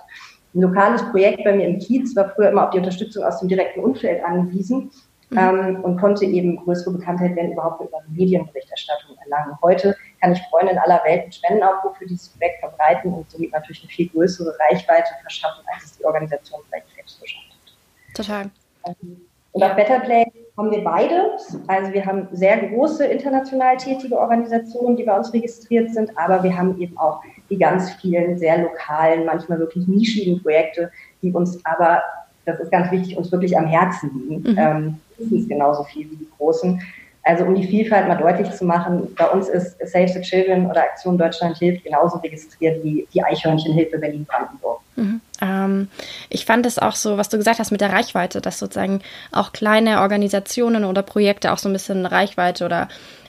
Ein 0.55 0.63
lokales 0.63 1.03
Projekt 1.11 1.45
bei 1.45 1.55
mir 1.55 1.69
im 1.69 1.79
Kiez 1.79 2.15
war 2.17 2.31
früher 2.31 2.51
immer 2.51 2.65
auf 2.65 2.71
die 2.71 2.79
Unterstützung 2.79 3.23
aus 3.23 3.39
dem 3.39 3.49
direkten 3.49 3.81
Umfeld 3.81 4.25
angewiesen 4.25 4.91
mhm. 5.31 5.39
ähm, 5.39 5.81
und 5.83 5.99
konnte 5.99 6.25
eben 6.25 6.57
größere 6.57 6.93
Bekanntheit, 6.93 7.37
wenn 7.37 7.53
überhaupt, 7.53 7.81
über 7.81 7.99
Medienberichterstattung 8.09 9.17
erlangen. 9.25 9.57
Heute 9.63 9.97
kann 10.21 10.33
ich 10.33 10.41
Freunde 10.51 10.73
in 10.73 10.79
aller 10.79 11.03
Welt 11.05 11.23
einen 11.23 11.33
Spendenaufruf 11.33 11.97
für 11.97 12.07
dieses 12.07 12.29
Projekt 12.31 12.61
verbreiten 12.61 13.13
und 13.13 13.31
somit 13.31 13.53
natürlich 13.53 13.83
eine 13.83 13.91
viel 13.91 14.09
größere 14.09 14.55
Reichweite 14.69 15.11
verschaffen, 15.23 15.65
als 15.75 15.85
es 15.85 15.99
die 15.99 16.05
Organisation 16.05 16.61
vielleicht 16.69 16.87
selbst 16.95 17.21
geschafft 17.21 17.47
hat. 17.51 18.15
Total. 18.15 18.51
Ähm, 18.87 19.21
und 19.53 19.63
auf 19.65 19.75
Better 19.75 20.01
Play 20.01 20.27
haben 20.57 20.71
wir 20.71 20.85
beide. 20.85 21.37
Also 21.67 21.93
wir 21.93 22.05
haben 22.05 22.29
sehr 22.33 22.69
große 22.69 23.05
international 23.05 23.77
tätige 23.77 24.17
Organisationen, 24.17 24.97
die 24.97 25.05
bei 25.05 25.17
uns 25.17 25.33
registriert 25.33 25.93
sind, 25.93 26.17
aber 26.17 26.43
wir 26.43 26.57
haben 26.57 26.79
eben 26.81 26.97
auch 26.99 27.23
die 27.49 27.59
ganz 27.59 27.91
vielen 27.95 28.39
sehr 28.39 28.59
lokalen, 28.59 29.25
manchmal 29.25 29.59
wirklich 29.59 29.89
nischigen 29.89 30.41
Projekte, 30.43 30.93
die 31.23 31.33
uns 31.33 31.65
aber 31.65 32.03
das 32.51 32.61
ist 32.61 32.71
ganz 32.71 32.91
wichtig, 32.91 33.17
uns 33.17 33.31
wirklich 33.31 33.57
am 33.57 33.67
Herzen 33.67 34.11
liegen. 34.15 34.53
Mhm. 34.53 34.59
Ähm, 34.59 34.95
mindestens 35.19 35.49
genauso 35.49 35.85
viel 35.85 36.11
wie 36.11 36.17
die 36.17 36.29
großen. 36.37 36.81
Also 37.23 37.45
um 37.45 37.55
die 37.55 37.67
Vielfalt 37.67 38.09
mal 38.09 38.17
deutlich 38.17 38.51
zu 38.53 38.65
machen, 38.65 39.15
bei 39.17 39.27
uns 39.29 39.49
ist 39.49 39.77
Save 39.85 40.09
the 40.09 40.23
Children 40.23 40.67
oder 40.67 40.81
Aktion 40.81 41.19
Deutschland 41.19 41.59
hilft 41.59 41.85
genauso 41.85 42.17
registriert 42.19 42.83
wie 42.83 43.07
die 43.13 43.23
Eichhörnchenhilfe 43.23 43.99
Berlin-Brandenburg. 43.99 44.81
Mhm. 44.97 45.21
Ähm, 45.43 45.89
ich 46.31 46.47
fand 46.47 46.65
es 46.65 46.79
auch 46.79 46.95
so, 46.95 47.19
was 47.19 47.29
du 47.29 47.37
gesagt 47.37 47.59
hast 47.59 47.73
mit 47.73 47.83
der 47.83 47.93
Reichweite, 47.93 48.41
dass 48.41 48.59
sozusagen 48.59 49.01
auch 49.33 49.53
kleine 49.53 50.01
Organisationen 50.01 50.85
oder 50.85 51.03
Projekte 51.03 51.53
auch 51.53 51.59
so 51.59 51.69
ein 51.69 51.75
bisschen 51.75 52.07
Reichweite 52.07 52.65
oder 52.65 52.89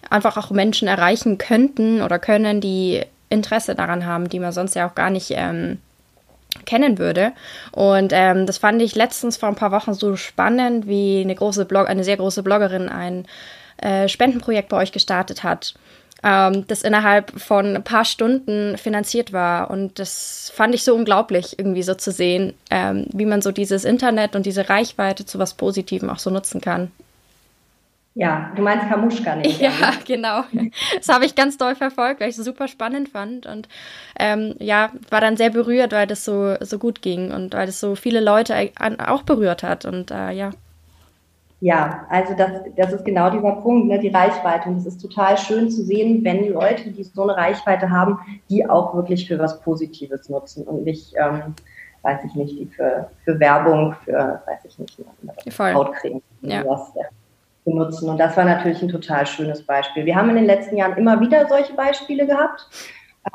einfach 0.09 0.37
auch 0.37 0.51
Menschen 0.51 0.87
erreichen 0.87 1.37
könnten 1.37 2.01
oder 2.01 2.17
können, 2.17 2.61
die 2.61 3.01
Interesse 3.29 3.75
daran 3.75 4.05
haben, 4.05 4.29
die 4.29 4.39
man 4.39 4.51
sonst 4.51 4.75
ja 4.75 4.87
auch 4.87 4.95
gar 4.95 5.09
nicht 5.09 5.31
ähm, 5.31 5.79
kennen 6.65 6.97
würde. 6.97 7.33
Und 7.71 8.11
ähm, 8.13 8.45
das 8.45 8.57
fand 8.57 8.81
ich 8.81 8.95
letztens 8.95 9.37
vor 9.37 9.49
ein 9.49 9.55
paar 9.55 9.71
Wochen 9.71 9.93
so 9.93 10.15
spannend, 10.15 10.87
wie 10.87 11.21
eine 11.21 11.35
große 11.35 11.65
Blog, 11.65 11.89
eine 11.89 12.03
sehr 12.03 12.17
große 12.17 12.43
Bloggerin 12.43 12.89
ein 12.89 13.25
äh, 13.77 14.07
Spendenprojekt 14.07 14.69
bei 14.69 14.77
euch 14.77 14.91
gestartet 14.91 15.43
hat, 15.43 15.73
ähm, 16.23 16.65
das 16.67 16.83
innerhalb 16.83 17.39
von 17.39 17.75
ein 17.75 17.83
paar 17.83 18.05
Stunden 18.05 18.77
finanziert 18.77 19.33
war. 19.33 19.71
Und 19.71 19.99
das 19.99 20.51
fand 20.55 20.75
ich 20.75 20.83
so 20.83 20.95
unglaublich, 20.95 21.57
irgendwie 21.57 21.83
so 21.83 21.95
zu 21.95 22.11
sehen, 22.11 22.53
ähm, 22.69 23.07
wie 23.11 23.25
man 23.25 23.41
so 23.41 23.51
dieses 23.51 23.85
Internet 23.85 24.35
und 24.35 24.45
diese 24.45 24.69
Reichweite 24.69 25.25
zu 25.25 25.39
was 25.39 25.55
Positivem 25.55 26.09
auch 26.09 26.19
so 26.19 26.29
nutzen 26.29 26.61
kann. 26.61 26.91
Ja, 28.13 28.51
du 28.55 28.61
meinst 28.61 28.89
Kamuschka 28.89 29.35
nicht. 29.37 29.61
Ja, 29.61 29.69
ne? 29.69 29.93
genau. 30.05 30.41
Das 30.95 31.07
habe 31.07 31.25
ich 31.25 31.35
ganz 31.35 31.57
doll 31.57 31.75
verfolgt, 31.75 32.19
weil 32.19 32.29
ich 32.29 32.37
es 32.37 32.43
super 32.43 32.67
spannend 32.67 33.07
fand 33.09 33.45
und 33.45 33.69
ähm, 34.19 34.55
ja, 34.59 34.91
war 35.09 35.21
dann 35.21 35.37
sehr 35.37 35.49
berührt, 35.49 35.93
weil 35.93 36.07
das 36.07 36.25
so, 36.25 36.55
so 36.59 36.77
gut 36.77 37.01
ging 37.01 37.31
und 37.31 37.53
weil 37.53 37.67
das 37.67 37.79
so 37.79 37.95
viele 37.95 38.19
Leute 38.19 38.71
auch 39.07 39.23
berührt 39.23 39.63
hat 39.63 39.85
und 39.85 40.11
äh, 40.11 40.31
ja. 40.31 40.51
Ja, 41.61 42.07
also 42.09 42.33
das, 42.33 42.63
das 42.75 42.91
ist 42.91 43.05
genau 43.05 43.29
dieser 43.29 43.51
Punkt, 43.51 43.87
ne, 43.87 43.99
die 43.99 44.07
Reichweite. 44.07 44.67
Und 44.67 44.77
es 44.77 44.87
ist 44.87 44.99
total 44.99 45.37
schön 45.37 45.69
zu 45.69 45.83
sehen, 45.83 46.23
wenn 46.23 46.51
Leute, 46.51 46.89
die 46.89 47.03
so 47.03 47.21
eine 47.21 47.37
Reichweite 47.37 47.91
haben, 47.91 48.17
die 48.49 48.67
auch 48.67 48.95
wirklich 48.95 49.27
für 49.27 49.37
was 49.37 49.61
Positives 49.61 50.27
nutzen 50.27 50.63
und 50.63 50.85
nicht, 50.85 51.13
ähm, 51.17 51.53
weiß 52.01 52.21
ich 52.25 52.33
nicht, 52.33 52.57
die 52.57 52.65
für, 52.65 53.11
für 53.23 53.39
Werbung, 53.39 53.95
für, 54.03 54.41
weiß 54.47 54.65
ich 54.65 54.79
nicht, 54.79 54.97
Hautcreme. 55.59 56.23
Ja. 56.41 56.65
Was, 56.65 56.91
ja 56.95 57.03
benutzen. 57.65 58.09
Und 58.09 58.17
das 58.17 58.35
war 58.37 58.45
natürlich 58.45 58.81
ein 58.81 58.89
total 58.89 59.25
schönes 59.25 59.63
Beispiel. 59.63 60.05
Wir 60.05 60.15
haben 60.15 60.29
in 60.29 60.35
den 60.35 60.45
letzten 60.45 60.77
Jahren 60.77 60.97
immer 60.97 61.19
wieder 61.19 61.47
solche 61.47 61.73
Beispiele 61.73 62.25
gehabt, 62.25 62.67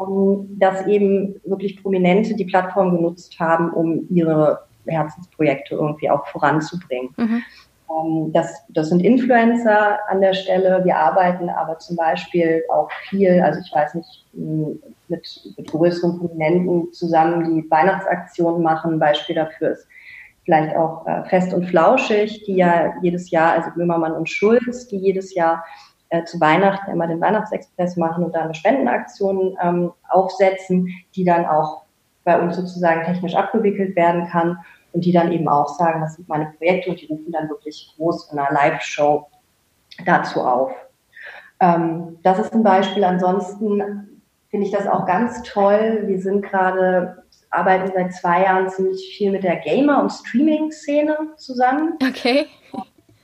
ähm, 0.00 0.56
dass 0.59 0.87
eben 0.87 1.40
wirklich 1.45 1.80
Prominente 1.83 2.35
die 2.35 2.45
Plattform 2.45 2.97
genutzt 2.97 3.38
haben, 3.38 3.73
um 3.73 4.06
ihre 4.11 4.61
Herzensprojekte 4.87 5.75
irgendwie 5.75 6.11
auch 6.11 6.26
voranzubringen. 6.26 7.11
Mhm. 7.16 7.42
Ähm, 7.90 8.33
das, 8.33 8.64
das 8.68 8.88
sind 8.88 9.00
Influencer 9.00 9.99
an 10.09 10.21
der 10.21 10.35
Stelle. 10.35 10.85
Wir 10.85 10.97
arbeiten 10.97 11.49
aber 11.49 11.78
zum 11.78 11.97
Beispiel 11.97 12.62
auch 12.73 12.90
viel, 13.09 13.40
also 13.40 13.61
ich 13.61 13.73
weiß 13.73 13.95
nicht, 13.95 14.26
mit, 14.33 15.54
mit 15.56 15.71
größeren 15.71 16.18
Prominenten 16.18 16.92
zusammen, 16.92 17.54
die 17.54 17.71
Weihnachtsaktionen 17.71 18.62
machen. 18.62 18.95
Ein 18.95 18.99
Beispiel 18.99 19.37
dafür 19.37 19.73
ist 19.73 19.87
vielleicht 20.47 20.75
auch 20.75 21.07
äh, 21.07 21.25
Fest 21.25 21.53
und 21.53 21.67
Flauschig, 21.67 22.45
die 22.45 22.55
ja 22.55 22.95
jedes 23.03 23.31
Jahr, 23.31 23.53
also 23.53 23.71
Böhmermann 23.75 24.12
und 24.12 24.31
Schulz, 24.31 24.87
die 24.87 24.97
jedes 24.97 25.35
Jahr 25.35 25.65
äh, 26.09 26.25
zu 26.25 26.41
Weihnachten 26.41 26.91
immer 26.91 27.07
den 27.07 27.21
Weihnachtsexpress 27.21 27.97
machen 27.97 28.25
und 28.25 28.35
da 28.35 28.43
eine 28.43 28.55
Spendenaktion 28.55 29.59
ähm, 29.62 29.93
aufsetzen, 30.09 30.88
die 31.15 31.25
dann 31.25 31.45
auch 31.45 31.83
bei 32.25 32.41
uns 32.41 32.57
sozusagen 32.57 33.05
technisch 33.05 33.35
abgewickelt 33.35 33.95
werden 33.97 34.29
kann 34.29 34.59
und 34.93 35.05
die 35.05 35.12
dann 35.12 35.33
eben 35.33 35.49
auch 35.49 35.69
sagen, 35.69 36.00
das 36.00 36.15
sind 36.15 36.29
meine 36.29 36.53
Projekte 36.57 36.91
und 36.91 37.00
die 37.00 37.07
rufen 37.07 37.33
dann 37.33 37.49
wirklich 37.49 37.93
groß 37.97 38.33
in 38.33 38.38
einer 38.38 38.53
Live-Show 38.53 39.26
dazu 40.05 40.43
auf. 40.43 40.73
Ähm, 41.61 42.19
das 42.23 42.38
ist 42.38 42.53
ein 42.53 42.62
Beispiel. 42.62 43.05
Ansonsten 43.05 44.21
finde 44.49 44.67
ich 44.67 44.73
das 44.73 44.87
auch 44.87 45.07
ganz 45.07 45.43
toll. 45.43 46.05
Wir 46.07 46.21
sind 46.21 46.43
gerade, 46.43 47.25
arbeiten 47.56 47.90
seit 47.94 48.12
zwei 48.14 48.42
Jahren 48.42 48.68
ziemlich 48.68 49.16
viel 49.16 49.30
mit 49.30 49.42
der 49.42 49.56
Gamer- 49.56 50.02
und 50.02 50.10
Streaming-Szene 50.10 51.16
zusammen. 51.36 51.94
Okay. 52.02 52.46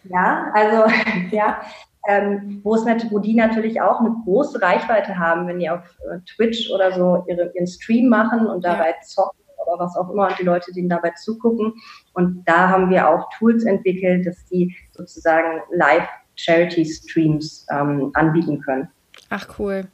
Ja, 0.04 0.50
also 0.54 0.92
ja, 1.30 1.60
ähm, 2.08 2.60
wo, 2.64 2.74
es 2.74 2.84
wo 3.10 3.18
die 3.18 3.34
natürlich 3.34 3.80
auch 3.80 4.00
eine 4.00 4.14
große 4.24 4.60
Reichweite 4.60 5.18
haben, 5.18 5.46
wenn 5.46 5.60
die 5.60 5.70
auf 5.70 5.84
äh, 6.10 6.18
Twitch 6.34 6.70
oder 6.70 6.92
so 6.92 7.24
ihre, 7.28 7.52
ihren 7.54 7.66
Stream 7.66 8.08
machen 8.08 8.46
und 8.46 8.64
dabei 8.64 8.90
ja. 8.90 9.00
zocken 9.02 9.38
oder 9.64 9.78
was 9.78 9.96
auch 9.96 10.10
immer 10.10 10.28
und 10.28 10.38
die 10.38 10.44
Leute 10.44 10.72
denen 10.72 10.88
dabei 10.88 11.10
zugucken. 11.10 11.74
Und 12.14 12.42
da 12.46 12.68
haben 12.68 12.90
wir 12.90 13.08
auch 13.08 13.28
Tools 13.38 13.64
entwickelt, 13.64 14.26
dass 14.26 14.44
die 14.46 14.74
sozusagen 14.92 15.60
live 15.70 16.08
Charity 16.34 16.84
Streams 16.84 17.66
ähm, 17.70 18.10
anbieten 18.14 18.60
können. 18.60 18.88
Ach 19.30 19.46
cool. 19.58 19.86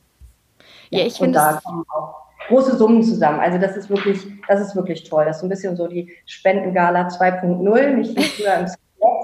Ja, 0.90 1.04
ich 1.04 1.18
finde 1.18 1.38
da 1.38 1.60
kommen 1.62 1.84
auch 1.90 2.27
große 2.46 2.76
Summen 2.76 3.02
zusammen. 3.02 3.40
Also 3.40 3.58
das 3.58 3.76
ist 3.76 3.90
wirklich, 3.90 4.26
das 4.46 4.60
ist 4.60 4.76
wirklich 4.76 5.08
toll. 5.08 5.24
Das 5.24 5.36
ist 5.36 5.40
so 5.40 5.46
ein 5.46 5.50
bisschen 5.50 5.76
so 5.76 5.88
die 5.88 6.12
Spendengala 6.26 7.08
2.0, 7.08 7.90
nicht 7.94 8.16
wie 8.16 8.22
früher 8.22 8.54
im 8.54 8.66
Slack, 8.66 8.78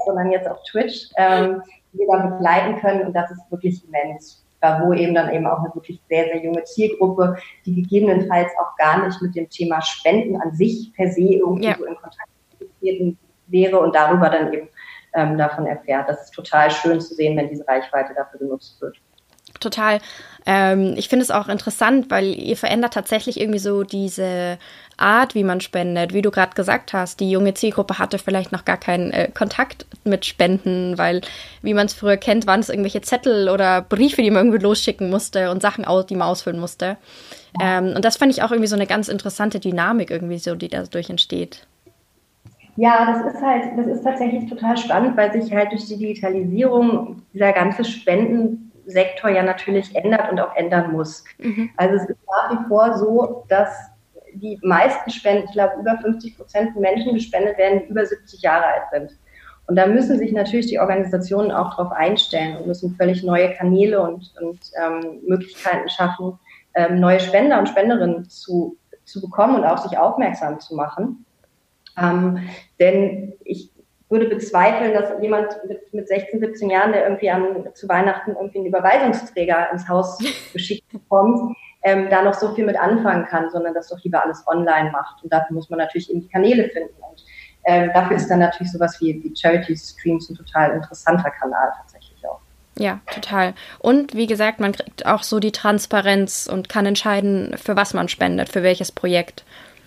sondern 0.04 0.30
jetzt 0.30 0.48
auf 0.48 0.62
Twitch, 0.70 1.10
ähm, 1.16 1.62
die 1.92 1.98
wir 1.98 2.06
da 2.10 2.26
begleiten 2.26 2.80
können 2.80 3.06
und 3.06 3.12
das 3.14 3.30
ist 3.30 3.50
wirklich 3.50 3.82
immens. 3.84 4.40
Wo 4.80 4.94
eben 4.94 5.14
dann 5.14 5.30
eben 5.30 5.46
auch 5.46 5.58
eine 5.58 5.74
wirklich 5.74 6.00
sehr, 6.08 6.24
sehr 6.24 6.42
junge 6.42 6.64
Zielgruppe, 6.64 7.36
die 7.66 7.74
gegebenenfalls 7.74 8.50
auch 8.58 8.74
gar 8.78 9.04
nicht 9.04 9.20
mit 9.20 9.36
dem 9.36 9.46
Thema 9.50 9.82
Spenden 9.82 10.40
an 10.40 10.54
sich 10.54 10.90
per 10.96 11.10
se 11.10 11.34
irgendwie 11.34 11.66
ja. 11.66 11.76
so 11.76 11.84
in 11.84 11.94
Kontakt 11.94 12.30
getreten 12.58 13.18
wäre 13.48 13.78
und 13.78 13.94
darüber 13.94 14.30
dann 14.30 14.54
eben 14.54 14.68
ähm, 15.12 15.36
davon 15.36 15.66
erfährt. 15.66 16.08
Das 16.08 16.22
ist 16.22 16.32
total 16.32 16.70
schön 16.70 16.98
zu 16.98 17.14
sehen, 17.14 17.36
wenn 17.36 17.50
diese 17.50 17.68
Reichweite 17.68 18.14
dafür 18.14 18.40
genutzt 18.40 18.80
wird. 18.80 18.96
Total. 19.64 19.98
Ähm, 20.44 20.92
ich 20.98 21.08
finde 21.08 21.22
es 21.22 21.30
auch 21.30 21.48
interessant, 21.48 22.10
weil 22.10 22.26
ihr 22.26 22.56
verändert 22.56 22.92
tatsächlich 22.92 23.40
irgendwie 23.40 23.58
so 23.58 23.82
diese 23.82 24.58
Art, 24.98 25.34
wie 25.34 25.42
man 25.42 25.62
spendet. 25.62 26.12
Wie 26.12 26.20
du 26.20 26.30
gerade 26.30 26.54
gesagt 26.54 26.92
hast, 26.92 27.18
die 27.20 27.30
junge 27.30 27.54
Zielgruppe 27.54 27.98
hatte 27.98 28.18
vielleicht 28.18 28.52
noch 28.52 28.66
gar 28.66 28.76
keinen 28.76 29.10
äh, 29.10 29.30
Kontakt 29.32 29.86
mit 30.04 30.26
Spenden, 30.26 30.98
weil, 30.98 31.22
wie 31.62 31.72
man 31.72 31.86
es 31.86 31.94
früher 31.94 32.18
kennt, 32.18 32.46
waren 32.46 32.60
es 32.60 32.68
irgendwelche 32.68 33.00
Zettel 33.00 33.48
oder 33.48 33.80
Briefe, 33.80 34.22
die 34.22 34.30
man 34.30 34.46
irgendwie 34.46 34.62
losschicken 34.62 35.08
musste 35.08 35.50
und 35.50 35.62
Sachen, 35.62 35.86
die 36.10 36.14
man 36.14 36.28
ausfüllen 36.28 36.60
musste. 36.60 36.98
Ähm, 37.58 37.94
und 37.96 38.04
das 38.04 38.18
fand 38.18 38.30
ich 38.30 38.42
auch 38.42 38.50
irgendwie 38.50 38.68
so 38.68 38.76
eine 38.76 38.86
ganz 38.86 39.08
interessante 39.08 39.60
Dynamik 39.60 40.10
irgendwie 40.10 40.38
so, 40.38 40.54
die 40.54 40.68
dadurch 40.68 41.08
entsteht. 41.08 41.66
Ja, 42.76 43.06
das 43.06 43.34
ist 43.34 43.40
halt, 43.40 43.78
das 43.78 43.86
ist 43.86 44.02
tatsächlich 44.02 44.50
total 44.50 44.76
spannend, 44.76 45.16
weil 45.16 45.32
sich 45.32 45.52
halt 45.54 45.72
durch 45.72 45.86
die 45.86 45.96
Digitalisierung 45.96 47.22
dieser 47.32 47.52
ganze 47.52 47.84
Spendensektor 48.84 49.30
ja 49.30 49.42
natürlich 49.42 49.94
ändert 49.94 50.30
und 50.30 50.40
auch 50.40 50.54
ändern 50.56 50.92
muss. 50.92 51.24
Mhm. 51.38 51.70
Also 51.76 51.96
es 51.96 52.08
ist 52.08 52.18
nach 52.26 52.52
wie 52.52 52.68
vor 52.68 52.96
so, 52.98 53.44
dass 53.48 53.68
die 54.34 54.58
meisten 54.62 55.10
Spenden, 55.10 55.44
ich 55.46 55.52
glaube 55.52 55.80
über 55.80 55.98
50 55.98 56.36
Prozent 56.36 56.72
von 56.72 56.82
Menschen 56.82 57.14
gespendet 57.14 57.56
werden, 57.56 57.82
die 57.84 57.90
über 57.90 58.04
70 58.04 58.42
Jahre 58.42 58.66
alt 58.66 58.82
sind. 58.92 59.18
Und 59.66 59.76
da 59.76 59.86
müssen 59.86 60.18
sich 60.18 60.32
natürlich 60.32 60.66
die 60.66 60.78
Organisationen 60.78 61.50
auch 61.50 61.76
darauf 61.76 61.92
einstellen 61.92 62.56
und 62.56 62.66
müssen 62.66 62.96
völlig 62.96 63.22
neue 63.22 63.54
Kanäle 63.54 64.02
und, 64.02 64.34
und 64.40 64.58
ähm, 64.78 65.20
Möglichkeiten 65.26 65.88
schaffen, 65.88 66.38
ähm, 66.74 67.00
neue 67.00 67.20
Spender 67.20 67.58
und 67.58 67.68
Spenderinnen 67.68 68.28
zu, 68.28 68.76
zu 69.04 69.22
bekommen 69.22 69.56
und 69.56 69.64
auch 69.64 69.78
sich 69.78 69.96
aufmerksam 69.96 70.60
zu 70.60 70.74
machen. 70.74 71.24
Ähm, 71.96 72.40
denn 72.78 73.34
ich 73.44 73.70
würde 74.14 74.26
bezweifeln, 74.26 74.94
dass 74.94 75.10
jemand 75.20 75.48
mit, 75.66 75.92
mit 75.92 76.06
16, 76.06 76.38
17 76.38 76.70
Jahren, 76.70 76.92
der 76.92 77.02
irgendwie 77.02 77.30
am, 77.30 77.66
zu 77.74 77.88
Weihnachten 77.88 78.30
irgendwie 78.30 78.58
einen 78.58 78.68
Überweisungsträger 78.68 79.72
ins 79.72 79.88
Haus 79.88 80.18
geschickt 80.52 80.88
bekommt, 80.90 81.56
ähm, 81.82 82.08
da 82.10 82.22
noch 82.22 82.34
so 82.34 82.54
viel 82.54 82.64
mit 82.64 82.78
anfangen 82.78 83.26
kann, 83.26 83.50
sondern 83.50 83.74
das 83.74 83.88
doch 83.88 84.02
lieber 84.04 84.22
alles 84.22 84.44
online 84.46 84.92
macht. 84.92 85.22
Und 85.22 85.32
dafür 85.32 85.54
muss 85.54 85.68
man 85.68 85.80
natürlich 85.80 86.10
eben 86.10 86.20
die 86.20 86.28
Kanäle 86.28 86.68
finden. 86.68 86.94
Und 87.10 87.24
ähm, 87.64 87.90
dafür 87.92 88.16
ist 88.16 88.28
dann 88.28 88.38
natürlich 88.38 88.70
sowas 88.70 89.00
wie, 89.00 89.20
wie 89.22 89.34
Charity 89.36 89.76
Streams 89.76 90.30
ein 90.30 90.36
total 90.36 90.70
interessanter 90.76 91.30
Kanal 91.30 91.72
tatsächlich 91.76 92.24
auch. 92.26 92.40
Ja, 92.78 93.00
total. 93.12 93.54
Und 93.80 94.14
wie 94.14 94.26
gesagt, 94.28 94.60
man 94.60 94.72
kriegt 94.72 95.06
auch 95.06 95.24
so 95.24 95.40
die 95.40 95.52
Transparenz 95.52 96.48
und 96.50 96.68
kann 96.68 96.86
entscheiden, 96.86 97.56
für 97.58 97.76
was 97.76 97.94
man 97.94 98.08
spendet, 98.08 98.48
für 98.48 98.62
welches 98.62 98.92
Projekt 98.92 99.44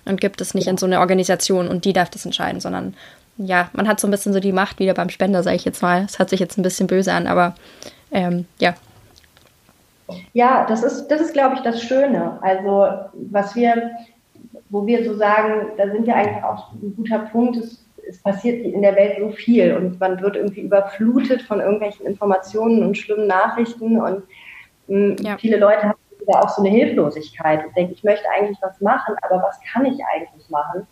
und 0.07 0.22
gibt 0.22 0.41
es 0.41 0.53
nicht 0.53 0.67
in 0.67 0.77
so 0.77 0.86
eine 0.86 1.00
Organisation 1.00 1.67
und 1.67 1.86
die 1.86 1.93
darf 1.93 2.10
das 2.10 2.25
entscheiden, 2.25 2.62
sondern 2.62 2.96
ja, 3.38 3.70
man 3.74 3.88
hat 3.88 4.00
so 4.00 4.08
ein 4.08 4.12
bisschen 4.12 4.34
so 4.34 4.39
die 4.39 4.51
Macht 4.51 4.79
wieder 4.79 4.94
beim 4.94 5.10
Spender, 5.10 5.44
sage 5.44 5.56
ich 5.56 5.65
jetzt 5.65 5.82
mal. 5.82 6.03
Es 6.06 6.20
hört 6.20 6.29
sich 6.29 6.39
jetzt 6.39 6.58
ein 6.58 6.63
bisschen 6.63 6.88
böse 6.88 7.13
an, 7.13 7.27
aber 7.27 7.56
ähm, 8.12 8.46
ja. 8.60 8.74
Ja, 10.34 10.65
das 10.67 10.84
ist, 10.84 11.08
das 11.08 11.22
ist, 11.22 11.34
glaube 11.34 11.56
ich, 11.56 11.62
das 11.62 11.82
Schöne. 11.82 12.39
Also, 12.41 12.88
was 13.29 13.56
wir, 13.56 13.91
wo 14.70 14.86
wir 14.86 15.03
so 15.06 15.15
sagen, 15.15 15.67
da 15.77 15.89
sind 15.89 16.08
wir 16.08 16.15
eigentlich 16.15 16.44
auch 16.44 16.72
ein 16.74 16.96
guter 16.96 17.20
Punkt, 17.20 17.58
es, 17.58 17.86
es 18.08 18.22
passiert 18.22 18.65
in 18.65 18.82
der 18.82 18.96
Welt 18.96 19.17
so 19.20 19.29
viel 19.32 19.75
und 19.75 20.00
man 20.00 20.22
wird 20.22 20.38
irgendwie 20.38 20.62
überflutet 20.62 21.41
von 21.41 21.60
irgendwelchen 21.60 22.06
Informationen 22.06 22.84
und 22.84 22.98
schlimmen 22.98 23.27
Nachrichten 23.27 24.00
und 24.00 24.24
mh, 24.88 25.15
hm, 25.15 25.15
ja. 25.20 25.38
viele 25.38 25.58
Leute 25.58 25.84
haben 25.84 25.98
da 26.25 26.39
auch 26.41 26.50
so 26.50 26.62
eine 26.62 26.70
Hilflosigkeit 26.70 27.65
und 27.65 27.75
denke, 27.75 27.94
ich 27.94 28.03
möchte 28.03 28.25
eigentlich 28.29 28.58
was 28.62 28.79
machen, 28.82 29.15
aber 29.22 29.44
was 29.44 29.60
kann 29.72 29.86
ich 29.86 30.00
eigentlich 30.13 30.50
machen? 30.50 30.88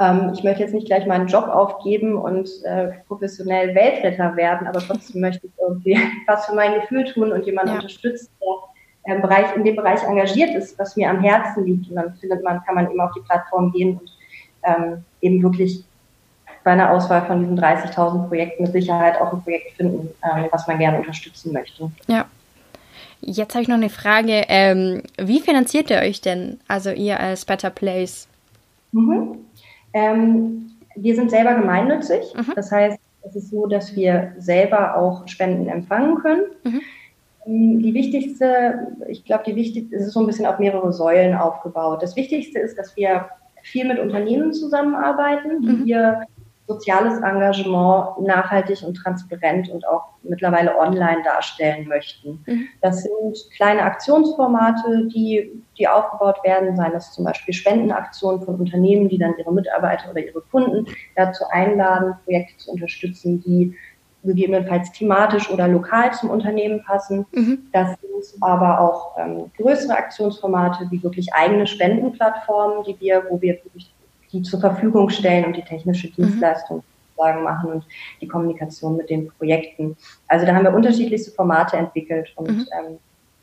Ähm, 0.00 0.32
ich 0.34 0.42
möchte 0.42 0.62
jetzt 0.62 0.74
nicht 0.74 0.86
gleich 0.86 1.06
meinen 1.06 1.28
Job 1.28 1.46
aufgeben 1.46 2.16
und 2.16 2.48
äh, 2.64 2.92
professionell 3.06 3.74
Weltretter 3.74 4.36
werden, 4.36 4.66
aber 4.66 4.80
trotzdem 4.80 5.20
möchte 5.20 5.46
ich 5.46 5.52
irgendwie 5.60 5.98
was 6.26 6.46
für 6.46 6.54
mein 6.54 6.80
Gefühl 6.80 7.04
tun 7.04 7.32
und 7.32 7.46
jemanden 7.46 7.70
ja. 7.70 7.76
unterstützen, 7.76 8.28
der 8.40 9.16
im 9.16 9.22
Bereich, 9.22 9.54
in 9.54 9.64
dem 9.64 9.76
Bereich 9.76 10.02
engagiert 10.02 10.54
ist, 10.54 10.78
was 10.78 10.96
mir 10.96 11.10
am 11.10 11.20
Herzen 11.20 11.64
liegt. 11.66 11.90
Und 11.90 11.96
dann 11.96 12.14
findet 12.14 12.42
man, 12.42 12.64
kann 12.64 12.74
man 12.74 12.90
eben 12.90 13.00
auf 13.00 13.12
die 13.14 13.20
Plattform 13.20 13.70
gehen 13.70 13.98
und 13.98 14.10
ähm, 14.62 15.04
eben 15.20 15.42
wirklich 15.42 15.84
bei 16.64 16.70
einer 16.70 16.90
Auswahl 16.90 17.26
von 17.26 17.40
diesen 17.40 17.60
30.000 17.60 18.28
Projekten 18.28 18.62
mit 18.62 18.72
Sicherheit 18.72 19.20
auch 19.20 19.32
ein 19.32 19.42
Projekt 19.42 19.72
finden, 19.72 20.08
ähm, 20.24 20.46
was 20.50 20.66
man 20.66 20.78
gerne 20.78 20.98
unterstützen 20.98 21.52
möchte. 21.52 21.90
Ja, 22.06 22.24
Jetzt 23.26 23.54
habe 23.54 23.62
ich 23.62 23.68
noch 23.68 23.76
eine 23.76 23.90
Frage. 23.90 24.44
Ähm, 24.48 25.02
wie 25.16 25.40
finanziert 25.40 25.90
ihr 25.90 25.98
euch 25.98 26.20
denn, 26.20 26.60
also 26.68 26.90
ihr 26.90 27.18
als 27.20 27.44
Better 27.44 27.70
Place? 27.70 28.28
Mhm. 28.92 29.38
Ähm, 29.94 30.72
wir 30.96 31.14
sind 31.14 31.30
selber 31.30 31.54
gemeinnützig. 31.54 32.34
Mhm. 32.36 32.52
Das 32.54 32.70
heißt, 32.70 32.98
es 33.22 33.36
ist 33.36 33.50
so, 33.50 33.66
dass 33.66 33.96
wir 33.96 34.34
selber 34.38 34.96
auch 34.96 35.26
Spenden 35.26 35.68
empfangen 35.68 36.16
können. 36.16 36.42
Mhm. 36.64 36.80
Ähm, 37.46 37.82
die 37.82 37.94
wichtigste, 37.94 38.88
ich 39.08 39.24
glaube, 39.24 39.44
die 39.46 39.56
wichtigste, 39.56 39.96
es 39.96 40.08
ist 40.08 40.12
so 40.12 40.20
ein 40.20 40.26
bisschen 40.26 40.46
auf 40.46 40.58
mehrere 40.58 40.92
Säulen 40.92 41.34
aufgebaut. 41.34 42.02
Das 42.02 42.16
Wichtigste 42.16 42.58
ist, 42.58 42.78
dass 42.78 42.96
wir 42.96 43.28
viel 43.62 43.86
mit 43.86 43.98
Unternehmen 43.98 44.52
zusammenarbeiten, 44.52 45.62
die 45.62 45.68
mhm. 45.68 45.86
wir 45.86 46.26
soziales 46.66 47.18
Engagement 47.18 48.20
nachhaltig 48.20 48.82
und 48.82 48.94
transparent 48.94 49.68
und 49.68 49.86
auch 49.86 50.04
mittlerweile 50.22 50.78
online 50.78 51.22
darstellen 51.22 51.86
möchten. 51.86 52.42
Mhm. 52.46 52.68
Das 52.80 53.02
sind 53.02 53.36
kleine 53.56 53.82
Aktionsformate, 53.82 55.08
die, 55.14 55.62
die 55.78 55.88
aufgebaut 55.88 56.38
werden, 56.42 56.74
seien 56.74 56.92
es 56.94 57.12
zum 57.12 57.24
Beispiel 57.24 57.52
Spendenaktionen 57.52 58.42
von 58.42 58.56
Unternehmen, 58.56 59.08
die 59.08 59.18
dann 59.18 59.34
ihre 59.38 59.52
Mitarbeiter 59.52 60.10
oder 60.10 60.24
ihre 60.24 60.40
Kunden 60.40 60.86
dazu 61.16 61.44
einladen, 61.50 62.14
Projekte 62.24 62.56
zu 62.56 62.72
unterstützen, 62.72 63.42
die 63.42 63.76
gegebenenfalls 64.24 64.90
thematisch 64.92 65.50
oder 65.50 65.68
lokal 65.68 66.12
zum 66.14 66.30
Unternehmen 66.30 66.82
passen. 66.82 67.26
Mhm. 67.32 67.68
Das 67.72 67.90
sind 68.00 68.42
aber 68.42 68.80
auch 68.80 69.18
ähm, 69.18 69.50
größere 69.58 69.96
Aktionsformate 69.96 70.86
wie 70.90 71.02
wirklich 71.02 71.32
eigene 71.34 71.66
Spendenplattformen, 71.66 72.84
die 72.84 72.98
wir, 73.00 73.24
wo 73.28 73.40
wir 73.40 73.54
wirklich 73.64 73.93
die 74.34 74.42
zur 74.42 74.60
Verfügung 74.60 75.08
stellen 75.08 75.44
und 75.44 75.56
die 75.56 75.62
technische 75.62 76.08
mhm. 76.08 76.12
Dienstleistung 76.14 76.82
sozusagen 77.16 77.42
machen 77.42 77.70
und 77.70 77.84
die 78.20 78.28
Kommunikation 78.28 78.96
mit 78.96 79.08
den 79.08 79.28
Projekten. 79.28 79.96
Also 80.28 80.44
da 80.44 80.54
haben 80.54 80.64
wir 80.64 80.74
unterschiedlichste 80.74 81.30
Formate 81.30 81.76
entwickelt 81.76 82.32
und 82.36 82.48
mhm. 82.48 82.66
ähm, 82.78 82.98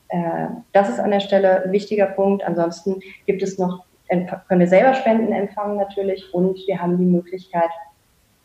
äh, 0.10 0.48
das 0.74 0.89
ist 0.89 1.00
an 1.00 1.12
der 1.12 1.21
Stelle 1.21 1.63
ein 1.63 1.71
wichtiger 1.71 2.07
Punkt. 2.07 2.43
Ansonsten 2.43 3.00
gibt 3.25 3.41
es 3.41 3.57
noch, 3.57 3.86
können 4.10 4.60
wir 4.60 4.67
selber 4.67 4.93
Spenden 4.93 5.31
empfangen 5.31 5.77
natürlich 5.77 6.33
und 6.33 6.57
wir 6.67 6.81
haben 6.81 6.98
die 6.98 7.05
Möglichkeit, 7.05 7.69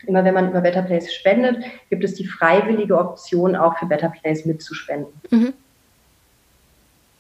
immer 0.07 0.25
wenn 0.25 0.35
man 0.35 0.50
über 0.50 0.61
Better 0.61 0.83
Place 0.83 1.12
spendet, 1.12 1.65
gibt 1.91 2.05
es 2.05 2.15
die 2.15 2.26
freiwillige 2.26 2.97
Option 2.97 3.57
auch 3.57 3.76
für 3.79 3.87
Better 3.87 4.11
Place 4.11 4.45
mitzuspenden. 4.45 5.12
Mhm. 5.31 5.55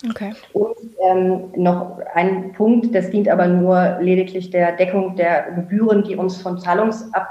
Okay. 0.04 0.34
Und 0.52 0.76
ähm, 1.08 1.52
noch 1.56 1.98
ein 2.14 2.52
Punkt, 2.52 2.94
das 2.94 3.10
dient 3.10 3.28
aber 3.28 3.46
nur 3.46 3.98
lediglich 4.00 4.50
der 4.50 4.72
Deckung 4.72 5.16
der 5.16 5.52
Gebühren, 5.52 6.04
die 6.04 6.16
uns 6.16 6.40
von, 6.42 6.58
Zahlungsab 6.58 7.26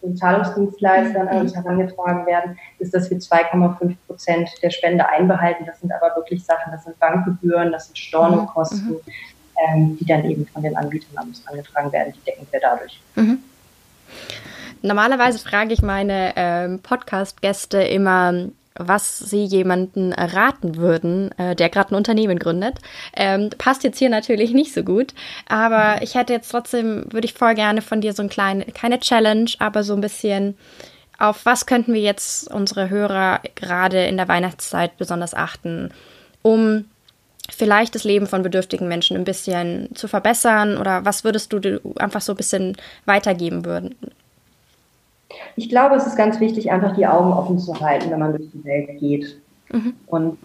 von 0.00 0.16
Zahlungsdienstleistern 0.16 1.26
an 1.26 1.40
uns 1.40 1.52
mhm. 1.54 1.62
herangetragen 1.62 2.26
werden, 2.26 2.56
ist, 2.78 2.94
dass 2.94 3.10
wir 3.10 3.18
2,5 3.18 3.96
Prozent 4.06 4.50
der 4.62 4.70
Spende 4.70 5.08
einbehalten. 5.08 5.64
Das 5.66 5.80
sind 5.80 5.92
aber 5.92 6.14
wirklich 6.14 6.44
Sachen, 6.44 6.70
das 6.70 6.84
sind 6.84 6.98
Bankgebühren, 7.00 7.72
das 7.72 7.86
sind 7.86 7.98
Stornokosten, 7.98 8.90
mhm. 8.90 9.00
ähm, 9.68 9.98
die 9.98 10.04
dann 10.04 10.24
eben 10.24 10.46
von 10.46 10.62
den 10.62 10.76
Anbietern 10.76 11.16
an 11.16 11.28
uns 11.28 11.42
angetragen 11.46 11.90
werden. 11.90 12.12
Die 12.14 12.30
decken 12.30 12.46
wir 12.50 12.60
dadurch. 12.60 13.00
Mhm. 13.16 13.38
Normalerweise 14.82 15.38
frage 15.38 15.72
ich 15.72 15.82
meine 15.82 16.34
ähm, 16.36 16.78
Podcast-Gäste 16.80 17.82
immer, 17.82 18.50
was 18.76 19.18
sie 19.18 19.44
jemanden 19.44 20.12
raten 20.12 20.76
würden, 20.76 21.30
äh, 21.38 21.54
der 21.54 21.68
gerade 21.68 21.92
ein 21.92 21.96
Unternehmen 21.96 22.38
gründet. 22.38 22.78
Ähm, 23.14 23.50
passt 23.56 23.84
jetzt 23.84 23.98
hier 23.98 24.10
natürlich 24.10 24.52
nicht 24.52 24.74
so 24.74 24.82
gut, 24.82 25.14
aber 25.48 26.02
ich 26.02 26.14
hätte 26.14 26.32
jetzt 26.32 26.50
trotzdem, 26.50 27.04
würde 27.10 27.26
ich 27.26 27.34
voll 27.34 27.54
gerne 27.54 27.82
von 27.82 28.00
dir 28.00 28.12
so 28.12 28.22
ein 28.22 28.28
kleine, 28.28 28.64
keine 28.66 28.98
Challenge, 28.98 29.50
aber 29.60 29.84
so 29.84 29.94
ein 29.94 30.00
bisschen, 30.00 30.56
auf 31.18 31.46
was 31.46 31.66
könnten 31.66 31.94
wir 31.94 32.00
jetzt 32.00 32.52
unsere 32.52 32.90
Hörer 32.90 33.40
gerade 33.54 34.04
in 34.06 34.16
der 34.16 34.28
Weihnachtszeit 34.28 34.96
besonders 34.96 35.34
achten, 35.34 35.90
um 36.42 36.86
vielleicht 37.50 37.94
das 37.94 38.04
Leben 38.04 38.26
von 38.26 38.42
bedürftigen 38.42 38.88
Menschen 38.88 39.16
ein 39.16 39.24
bisschen 39.24 39.94
zu 39.94 40.08
verbessern 40.08 40.78
oder 40.78 41.04
was 41.04 41.22
würdest 41.22 41.52
du 41.52 41.80
einfach 41.96 42.22
so 42.22 42.32
ein 42.32 42.36
bisschen 42.36 42.76
weitergeben 43.04 43.64
würden, 43.64 43.94
ich 45.56 45.68
glaube, 45.68 45.96
es 45.96 46.06
ist 46.06 46.16
ganz 46.16 46.40
wichtig, 46.40 46.70
einfach 46.70 46.94
die 46.96 47.06
Augen 47.06 47.32
offen 47.32 47.58
zu 47.58 47.78
halten, 47.80 48.10
wenn 48.10 48.18
man 48.18 48.36
durch 48.36 48.50
die 48.52 48.64
Welt 48.64 48.98
geht. 48.98 49.40
Mhm. 49.72 49.94
Und 50.06 50.38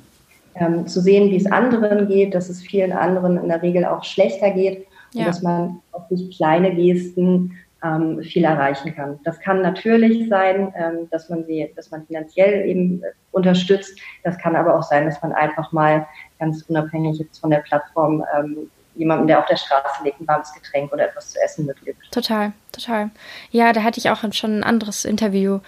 ähm, 0.56 0.88
zu 0.88 1.02
sehen, 1.02 1.30
wie 1.32 1.38
es 1.38 1.52
anderen 1.52 2.08
geht, 2.08 2.36
dass 2.36 2.50
es 2.50 2.62
vielen 2.62 2.92
anderen 2.92 3.38
in 3.38 3.48
der 3.48 3.62
Regel 3.62 3.86
auch 3.86 4.04
schlechter 4.04 4.52
geht 4.52 4.88
ja. 5.14 5.22
und 5.22 5.28
dass 5.28 5.42
man 5.42 5.80
auch 5.92 6.08
durch 6.10 6.36
kleine 6.36 6.74
Gesten 6.76 7.54
ähm, 7.84 8.22
viel 8.22 8.44
erreichen 8.44 8.94
kann. 8.94 9.20
Das 9.24 9.40
kann 9.40 9.62
natürlich 9.62 10.28
sein, 10.28 10.74
ähm, 10.76 11.08
dass 11.12 11.30
man 11.30 11.46
sie, 11.46 11.72
dass 11.76 11.92
man 11.92 12.06
finanziell 12.06 12.68
eben 12.68 13.02
äh, 13.04 13.08
unterstützt. 13.32 13.98
Das 14.24 14.38
kann 14.38 14.56
aber 14.56 14.78
auch 14.78 14.84
sein, 14.84 15.06
dass 15.06 15.22
man 15.22 15.32
einfach 15.32 15.72
mal 15.72 16.06
ganz 16.40 16.64
unabhängig 16.64 17.20
jetzt 17.20 17.40
von 17.40 17.52
der 17.52 17.60
Plattform 17.60 18.24
ähm, 18.38 18.70
jemandem, 19.00 19.28
der 19.28 19.40
auf 19.40 19.46
der 19.46 19.56
Straße 19.56 20.04
liegt, 20.04 20.20
ein 20.20 20.28
warmes 20.28 20.54
Getränk 20.54 20.92
oder 20.92 21.06
etwas 21.06 21.32
zu 21.32 21.42
essen 21.42 21.66
mitgibt. 21.66 22.12
Total, 22.12 22.52
total. 22.72 23.10
Ja, 23.50 23.72
da 23.74 23.84
hatte 23.84 23.98
ich 23.98 24.10
auch 24.10 24.20
schon 24.34 24.60
ein 24.60 24.64
anderes 24.64 25.06
Interview 25.06 25.60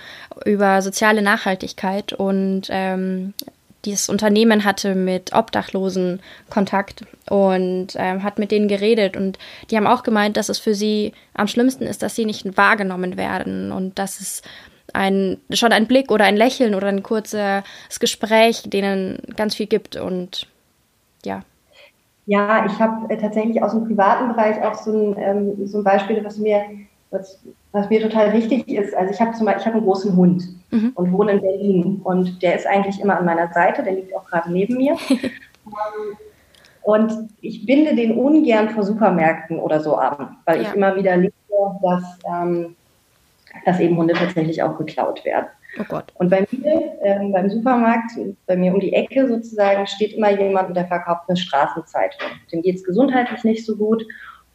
über 0.46 0.82
soziale 0.82 1.22
Nachhaltigkeit 1.22 2.14
und 2.14 2.68
ähm, 2.70 3.34
dieses 3.86 4.10
Unternehmen 4.10 4.64
hatte 4.66 4.94
mit 4.94 5.34
Obdachlosen 5.34 6.22
Kontakt 6.50 7.06
und 7.30 7.88
ähm, 7.96 8.22
hat 8.22 8.38
mit 8.38 8.52
denen 8.52 8.68
geredet 8.68 9.16
und 9.16 9.40
die 9.70 9.78
haben 9.78 9.88
auch 9.88 10.04
gemeint, 10.04 10.38
dass 10.38 10.50
es 10.50 10.60
für 10.60 10.76
sie 10.76 11.14
am 11.34 11.48
schlimmsten 11.48 11.88
ist, 11.88 12.04
dass 12.04 12.16
sie 12.16 12.26
nicht 12.26 12.58
wahrgenommen 12.58 13.18
werden 13.18 13.72
und 13.72 13.98
dass 13.98 14.20
es 14.20 14.42
ein, 14.94 15.38
schon 15.52 15.72
ein 15.72 15.88
Blick 15.88 16.12
oder 16.12 16.26
ein 16.26 16.36
Lächeln 16.36 16.76
oder 16.76 16.88
ein 16.88 17.02
kurzes 17.02 17.64
Gespräch 18.00 18.64
denen 18.66 19.20
ganz 19.38 19.56
viel 19.56 19.68
gibt 19.68 19.96
und 19.96 20.48
ja, 21.24 21.44
ja, 22.32 22.66
ich 22.66 22.80
habe 22.80 23.14
äh, 23.14 23.18
tatsächlich 23.18 23.62
aus 23.62 23.72
dem 23.72 23.84
privaten 23.84 24.30
Bereich 24.30 24.64
auch 24.64 24.74
so 24.74 24.92
ein, 24.94 25.16
ähm, 25.20 25.68
so 25.68 25.80
ein 25.80 25.84
Beispiel, 25.84 26.24
was 26.24 26.38
mir, 26.38 26.62
was, 27.10 27.44
was 27.74 27.90
mir 27.90 28.02
total 28.02 28.32
wichtig 28.32 28.70
ist. 28.70 28.96
Also 28.96 29.14
ich 29.14 29.20
habe 29.20 29.34
zum 29.34 29.46
Beispiel, 29.46 29.60
ich 29.60 29.66
habe 29.66 29.76
einen 29.76 29.86
großen 29.86 30.16
Hund 30.16 30.44
mhm. 30.72 30.94
und 30.96 31.12
wohne 31.12 31.34
in 31.34 31.42
Berlin 31.42 32.02
und 32.06 32.42
der 32.42 32.56
ist 32.56 32.66
eigentlich 32.66 33.02
immer 33.02 33.18
an 33.18 33.26
meiner 33.26 33.52
Seite, 33.52 33.84
der 33.84 33.96
liegt 33.96 34.16
auch 34.16 34.24
gerade 34.26 34.50
neben 34.50 34.78
mir. 34.78 34.96
Und 36.84 37.30
ich 37.42 37.68
binde 37.68 37.94
den 37.94 38.18
ungern 38.18 38.72
vor 38.72 38.82
Supermärkten 38.82 39.60
oder 39.60 39.82
so 39.82 39.98
an, 39.98 40.38
weil 40.46 40.60
ja. 40.60 40.68
ich 40.68 40.76
immer 40.76 40.96
wieder 40.96 41.16
lese, 41.16 41.32
dass, 41.84 42.04
ähm, 42.28 42.76
dass 43.66 43.80
eben 43.80 43.98
Hunde 43.98 44.16
tatsächlich 44.16 44.64
auch 44.64 44.76
geklaut 44.80 45.24
werden. 45.24 45.46
Oh 45.80 45.86
Gott. 45.88 46.12
Und 46.16 46.30
bei 46.30 46.46
mir, 46.52 46.98
ähm, 47.02 47.32
beim 47.32 47.50
Supermarkt, 47.50 48.12
bei 48.46 48.56
mir 48.58 48.74
um 48.74 48.80
die 48.80 48.94
Ecke 48.94 49.28
sozusagen, 49.28 49.88
steht 49.88 50.14
immer 50.14 50.32
jemand 50.32 50.76
der 50.76 50.88
verkauft 50.88 51.24
eine 51.28 51.38
Straßenzeitung. 51.38 52.20
Dem 52.52 52.62
geht 52.62 52.76
es 52.76 52.84
gesundheitlich 52.84 53.44
nicht 53.44 53.66
so 53.66 53.78
gut. 53.78 54.06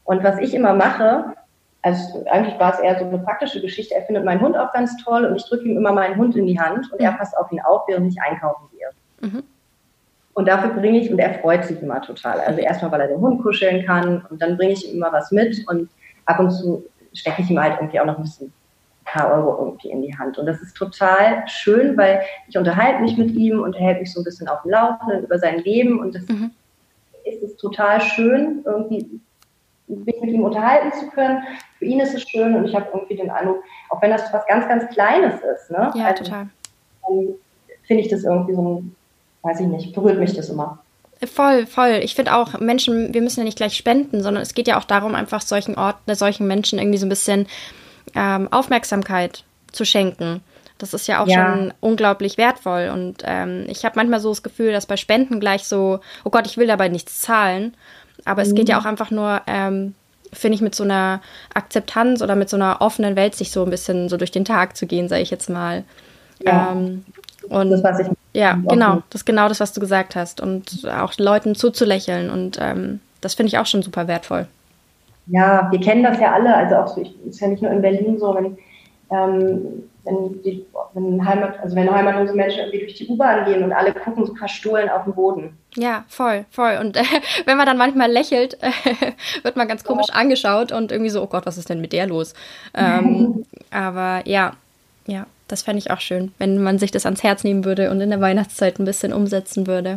Und 0.05 0.23
was 0.23 0.39
ich 0.39 0.55
immer 0.55 0.75
mache, 0.75 1.35
also 1.83 2.25
eigentlich 2.31 2.59
war 2.59 2.75
es 2.75 2.81
eher 2.81 2.99
so 2.99 3.07
eine 3.07 3.19
praktische 3.19 3.61
Geschichte, 3.61 3.95
er 3.95 4.03
findet 4.03 4.25
meinen 4.25 4.41
Hund 4.41 4.57
auch 4.57 4.73
ganz 4.73 4.97
toll 5.05 5.25
und 5.25 5.37
ich 5.37 5.45
drücke 5.45 5.65
ihm 5.65 5.77
immer 5.77 5.93
meinen 5.93 6.17
Hund 6.17 6.37
in 6.37 6.47
die 6.47 6.59
Hand 6.59 6.91
und 6.93 7.01
mhm. 7.01 7.07
er 7.07 7.13
passt 7.13 7.37
auf 7.39 7.51
ihn 7.53 7.61
auf, 7.61 7.83
während 7.89 8.13
ich 8.13 8.21
einkaufen 8.21 8.69
gehe. 8.73 9.31
Mhm. 9.31 9.43
Und 10.35 10.49
dafür 10.49 10.71
bringe 10.71 10.99
ich, 10.99 11.11
und 11.11 11.19
er 11.19 11.35
freut 11.39 11.65
sich 11.65 11.81
immer 11.81 12.03
total. 12.03 12.41
Also 12.41 12.61
erstmal, 12.61 12.93
weil 12.93 13.01
er 13.03 13.09
den 13.09 13.21
Hund 13.21 13.43
kuscheln 13.43 13.87
kann 13.87 14.27
und 14.29 14.43
dann 14.43 14.57
bringe 14.57 14.73
ich 14.73 14.87
ihm 14.87 14.97
immer 14.97 15.13
was 15.13 15.33
mit 15.33 15.67
und 15.69 15.89
ab 16.27 16.41
und 16.41 16.51
zu 16.51 16.85
stecke 17.15 17.41
ich 17.41 17.51
ihm 17.51 17.59
halt 17.59 17.77
irgendwie 17.81 17.99
auch 18.01 18.05
noch 18.05 18.19
ein 18.19 18.25
bisschen 18.25 18.53
paar 19.07 19.33
Euro 19.33 19.65
irgendwie 19.65 19.91
in 19.91 20.03
die 20.03 20.17
Hand. 20.17 20.37
Und 20.37 20.47
das 20.47 20.61
ist 20.61 20.77
total 20.77 21.47
schön, 21.49 21.97
weil 21.97 22.21
ich 22.49 22.59
unterhalte 22.59 23.01
mich 23.01 23.17
mit 23.17 23.31
ihm 23.31 23.61
und 23.61 23.75
er 23.75 23.83
hält 23.83 24.01
mich 24.01 24.13
so 24.13 24.21
ein 24.21 24.25
bisschen 24.25 24.49
auf 24.49 24.63
dem 24.63 24.73
Laufenden 24.73 25.25
über 25.25 25.39
sein 25.39 25.61
Leben 25.61 26.01
und 26.01 26.15
das 26.15 26.29
mhm. 26.29 26.51
ist 27.25 27.43
es 27.43 27.57
total 27.57 28.01
schön, 28.01 28.63
irgendwie 28.65 29.21
mich 29.89 30.21
mit 30.21 30.31
ihm 30.31 30.43
unterhalten 30.43 30.93
zu 30.99 31.09
können. 31.11 31.43
Für 31.79 31.85
ihn 31.85 32.01
ist 32.01 32.15
es 32.15 32.29
schön 32.29 32.55
und 32.55 32.65
ich 32.65 32.75
habe 32.75 32.89
irgendwie 32.93 33.17
den 33.17 33.31
Eindruck, 33.31 33.63
auch 33.91 34.03
wenn 34.03 34.11
das 34.11 34.33
was 34.33 34.47
ganz, 34.47 34.67
ganz 34.69 34.93
Kleines 34.93 35.35
ist, 35.35 35.71
ne? 35.71 35.93
Ja, 35.95 36.07
also, 36.07 36.25
total. 36.25 36.49
finde 37.87 38.03
ich 38.03 38.09
das 38.09 38.25
irgendwie 38.25 38.55
so 38.55 38.63
ein, 38.63 38.97
weiß 39.43 39.61
ich 39.61 39.67
nicht, 39.67 39.95
berührt 39.95 40.19
mich 40.19 40.35
das 40.35 40.51
immer. 40.51 40.81
Voll, 41.25 41.67
voll. 41.67 42.01
Ich 42.03 42.15
finde 42.15 42.35
auch, 42.35 42.59
Menschen, 42.61 43.15
wir 43.15 43.23
müssen 43.23 43.41
ja 43.41 43.45
nicht 43.45 43.57
gleich 43.57 43.75
spenden, 43.75 44.23
sondern 44.23 44.43
es 44.43 44.53
geht 44.53 44.69
ja 44.69 44.79
auch 44.79 44.85
darum, 44.85 45.15
einfach 45.15 45.41
solchen 45.41 45.79
Orten, 45.79 46.15
solchen 46.15 46.47
Menschen 46.47 46.79
irgendwie 46.79 46.99
so 46.99 47.07
ein 47.07 47.11
bisschen 47.11 47.47
ähm, 48.17 48.53
Aufmerksamkeit 48.53 49.45
zu 49.71 49.85
schenken. 49.85 50.43
Das 50.79 50.93
ist 50.93 51.07
ja 51.07 51.23
auch 51.23 51.29
ja. 51.29 51.55
schon 51.55 51.73
unglaublich 51.81 52.37
wertvoll. 52.37 52.91
Und 52.93 53.23
ähm, 53.25 53.65
ich 53.69 53.85
habe 53.85 53.97
manchmal 53.97 54.21
so 54.21 54.31
das 54.31 54.43
Gefühl, 54.43 54.73
dass 54.73 54.87
bei 54.87 54.97
Spenden 54.97 55.41
gleich 55.41 55.65
so, 55.65 56.01
oh 56.25 56.31
Gott, 56.31 56.47
ich 56.47 56.57
will 56.59 56.67
dabei 56.67 56.89
nichts 56.89 57.21
zahlen. 57.21 57.75
Aber 58.25 58.43
mhm. 58.43 58.49
es 58.49 58.55
geht 58.55 58.69
ja 58.69 58.77
mhm. 58.77 58.83
auch 58.83 58.87
einfach 58.87 59.11
nur, 59.11 59.41
ähm, 59.47 59.95
finde 60.33 60.57
ich, 60.57 60.61
mit 60.61 60.75
so 60.75 60.85
einer 60.85 61.21
Akzeptanz 61.55 62.21
oder 62.21 62.37
mit 62.37 62.51
so 62.51 62.57
einer 62.57 62.81
offenen 62.81 63.17
Welt 63.17 63.35
sich 63.35 63.51
so 63.51 63.63
ein 63.65 63.71
bisschen 63.71 64.09
so 64.09 64.17
durch 64.17 64.33
den 64.33 64.45
Tag 64.45 64.77
zu 64.77 64.87
gehen, 64.87 65.09
sage 65.09 65.23
ich 65.23 65.31
jetzt 65.31 65.49
mal. 65.49 65.85
Ja. 66.41 66.73
Ähm, 66.73 67.05
und 67.49 67.71
das, 67.71 67.83
was 67.83 68.01
ich 68.01 68.09
ja, 68.33 68.61
genau, 68.69 69.03
das 69.09 69.23
ist 69.23 69.25
genau 69.25 69.49
das, 69.49 69.61
was 69.61 69.73
du 69.73 69.81
gesagt 69.81 70.15
hast. 70.15 70.43
Und 70.43 70.87
auch 70.87 71.15
Leuten 71.17 71.55
zuzulächeln. 71.55 72.29
Und 72.29 72.59
ähm, 72.61 73.01
das 73.23 73.35
finde 73.35 73.49
ich 73.49 73.59
auch 73.59 73.65
schon 73.65 73.83
super 73.83 74.09
wertvoll. 74.09 74.47
Ja, 75.27 75.69
wir 75.71 75.81
kennen 75.81 76.03
das 76.03 76.21
ja 76.21 76.33
alle. 76.33 76.55
Also 76.55 76.77
auch 76.77 76.89
so, 76.89 77.01
ich, 77.01 77.15
ist 77.27 77.41
ja 77.41 77.49
nicht 77.49 77.63
nur 77.63 77.73
in 77.73 77.83
Berlin 77.83 78.19
so, 78.19 78.35
wenn, 78.35 78.59
ähm, 79.11 79.85
wenn, 80.05 80.43
die, 80.43 80.65
wenn, 80.95 81.27
Heimat, 81.27 81.59
also 81.61 81.75
wenn 81.75 81.91
heimatlose 81.91 82.35
Menschen 82.35 82.61
irgendwie 82.61 82.81
durch 82.81 82.95
die 82.95 83.09
U-Bahn 83.09 83.45
gehen 83.45 83.65
und 83.65 83.73
alle 83.73 83.93
gucken 83.93 84.25
so 84.25 84.35
verstohlen 84.35 84.89
auf 84.89 85.05
den 85.05 85.15
Boden. 85.15 85.59
Ja, 85.75 86.05
voll, 86.09 86.45
voll. 86.51 86.79
Und 86.81 86.97
äh, 86.97 87.03
wenn 87.45 87.57
man 87.57 87.67
dann 87.67 87.79
manchmal 87.79 88.11
lächelt, 88.11 88.57
äh, 88.63 88.71
wird 89.43 89.57
man 89.57 89.69
ganz 89.69 89.85
komisch 89.85 90.09
ja. 90.09 90.15
angeschaut 90.15 90.71
und 90.71 90.93
irgendwie 90.93 91.11
so, 91.11 91.23
oh 91.23 91.27
Gott, 91.27 91.47
was 91.47 91.59
ist 91.59 91.69
denn 91.69 91.81
mit 91.81 91.93
der 91.93 92.07
los? 92.07 92.35
Ähm, 92.75 93.45
aber 93.71 94.23
ja, 94.27 94.53
ja, 95.07 95.27
das 95.49 95.63
fände 95.63 95.79
ich 95.79 95.91
auch 95.91 96.01
schön, 96.01 96.33
wenn 96.39 96.63
man 96.63 96.79
sich 96.79 96.91
das 96.91 97.05
ans 97.05 97.23
Herz 97.23 97.43
nehmen 97.43 97.65
würde 97.65 97.91
und 97.91 98.01
in 98.01 98.11
der 98.11 98.21
Weihnachtszeit 98.21 98.79
ein 98.79 98.85
bisschen 98.85 99.13
umsetzen 99.13 99.67
würde. 99.67 99.97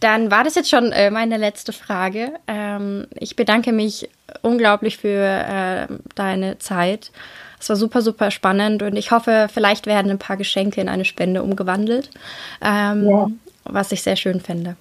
Dann 0.00 0.30
war 0.30 0.44
das 0.44 0.54
jetzt 0.54 0.70
schon 0.70 0.92
äh, 0.92 1.10
meine 1.10 1.36
letzte 1.36 1.72
Frage. 1.72 2.32
Ähm, 2.46 3.06
ich 3.14 3.36
bedanke 3.36 3.72
mich 3.72 4.08
unglaublich 4.42 4.96
für 4.96 5.18
äh, 5.18 5.86
deine 6.14 6.58
Zeit. 6.58 7.12
Es 7.60 7.68
war 7.68 7.76
super, 7.76 8.00
super 8.00 8.30
spannend 8.30 8.82
und 8.82 8.96
ich 8.96 9.10
hoffe, 9.10 9.48
vielleicht 9.52 9.86
werden 9.86 10.10
ein 10.10 10.18
paar 10.18 10.38
Geschenke 10.38 10.80
in 10.80 10.88
eine 10.88 11.04
Spende 11.04 11.42
umgewandelt, 11.42 12.08
ähm, 12.62 13.08
ja. 13.08 13.26
was 13.64 13.92
ich 13.92 14.02
sehr 14.02 14.16
schön 14.16 14.40
finde. 14.40 14.76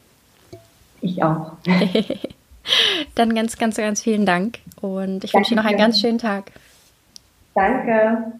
Ich 1.01 1.21
auch. 1.21 1.51
Dann 3.15 3.35
ganz, 3.35 3.57
ganz, 3.57 3.75
ganz 3.75 4.01
vielen 4.01 4.25
Dank 4.25 4.59
und 4.79 5.25
ich 5.25 5.33
wünsche 5.33 5.49
dir 5.49 5.55
noch 5.57 5.65
einen 5.65 5.77
ganz 5.77 5.99
schönen 5.99 6.19
Tag. 6.19 6.51
Danke. 7.53 8.39